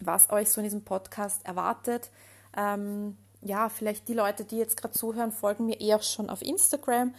was 0.00 0.30
euch 0.30 0.50
so 0.50 0.60
in 0.60 0.64
diesem 0.64 0.84
Podcast 0.84 1.46
erwartet. 1.46 2.10
Ähm, 2.56 3.16
ja, 3.40 3.68
vielleicht 3.68 4.08
die 4.08 4.14
Leute, 4.14 4.44
die 4.44 4.56
jetzt 4.56 4.76
gerade 4.76 4.94
zuhören, 4.94 5.32
folgen 5.32 5.66
mir 5.66 5.80
eher 5.80 6.02
schon 6.02 6.30
auf 6.30 6.42
Instagram. 6.42 7.14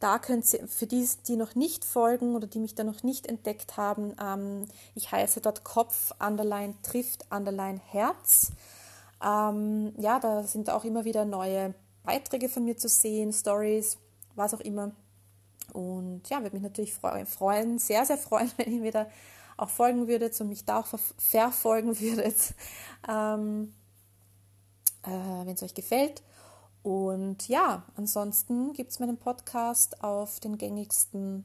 Da 0.00 0.18
könnt 0.18 0.52
ihr, 0.52 0.66
für 0.68 0.86
die, 0.86 1.08
die 1.26 1.36
noch 1.36 1.54
nicht 1.54 1.84
folgen 1.84 2.34
oder 2.36 2.46
die 2.46 2.58
mich 2.58 2.74
da 2.74 2.84
noch 2.84 3.02
nicht 3.02 3.26
entdeckt 3.26 3.76
haben, 3.76 4.14
ähm, 4.20 4.66
ich 4.94 5.10
heiße 5.10 5.40
dort 5.40 5.64
Kopf, 5.64 6.12
Underline 6.20 6.74
trifft, 6.82 7.24
Underline 7.30 7.80
Herz. 7.86 8.52
Ähm, 9.24 9.94
ja, 9.96 10.20
da 10.20 10.42
sind 10.42 10.68
auch 10.68 10.84
immer 10.84 11.04
wieder 11.04 11.24
neue 11.24 11.74
Beiträge 12.02 12.48
von 12.48 12.64
mir 12.64 12.76
zu 12.76 12.88
sehen, 12.88 13.32
Stories, 13.32 13.98
was 14.34 14.52
auch 14.52 14.60
immer. 14.60 14.92
Und 15.72 16.28
ja, 16.28 16.42
würde 16.42 16.56
mich 16.56 16.62
natürlich 16.62 16.94
freuen, 16.94 17.78
sehr, 17.78 18.04
sehr 18.04 18.18
freuen, 18.18 18.50
wenn 18.56 18.72
ihr 18.72 18.80
mir 18.80 18.92
da 18.92 19.06
auch 19.56 19.70
folgen 19.70 20.08
würdet 20.08 20.38
und 20.40 20.48
mich 20.48 20.64
da 20.64 20.80
auch 20.80 20.86
verfolgen 21.16 21.98
würdet, 22.00 22.54
ähm, 23.08 23.72
äh, 25.06 25.46
wenn 25.46 25.54
es 25.54 25.62
euch 25.62 25.74
gefällt. 25.74 26.22
Und 26.82 27.48
ja, 27.48 27.84
ansonsten 27.96 28.72
gibt 28.74 28.90
es 28.90 28.98
meinen 28.98 29.16
Podcast 29.16 30.04
auf 30.04 30.38
den 30.40 30.58
gängigsten 30.58 31.44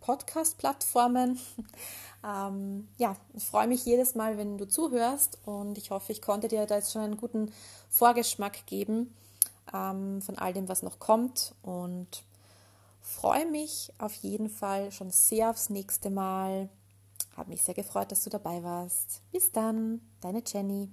Podcast-Plattformen. 0.00 1.38
ähm, 2.24 2.88
ja, 2.98 3.16
ich 3.32 3.44
freue 3.44 3.68
mich 3.68 3.84
jedes 3.84 4.14
Mal, 4.14 4.36
wenn 4.36 4.58
du 4.58 4.66
zuhörst 4.66 5.38
und 5.46 5.78
ich 5.78 5.90
hoffe, 5.90 6.12
ich 6.12 6.20
konnte 6.20 6.48
dir 6.48 6.66
da 6.66 6.76
jetzt 6.76 6.92
schon 6.92 7.02
einen 7.02 7.16
guten 7.16 7.52
Vorgeschmack 7.88 8.66
geben 8.66 9.14
ähm, 9.72 10.20
von 10.20 10.36
all 10.36 10.52
dem, 10.52 10.68
was 10.68 10.82
noch 10.82 10.98
kommt 10.98 11.54
und 11.62 12.24
freue 13.00 13.46
mich 13.46 13.92
auf 13.98 14.14
jeden 14.14 14.50
Fall 14.50 14.90
schon 14.90 15.10
sehr 15.10 15.50
aufs 15.50 15.70
nächste 15.70 16.10
Mal. 16.10 16.68
Habe 17.36 17.50
mich 17.50 17.62
sehr 17.62 17.74
gefreut, 17.74 18.10
dass 18.10 18.24
du 18.24 18.30
dabei 18.30 18.62
warst. 18.62 19.22
Bis 19.32 19.52
dann, 19.52 20.00
deine 20.20 20.42
Jenny. 20.44 20.90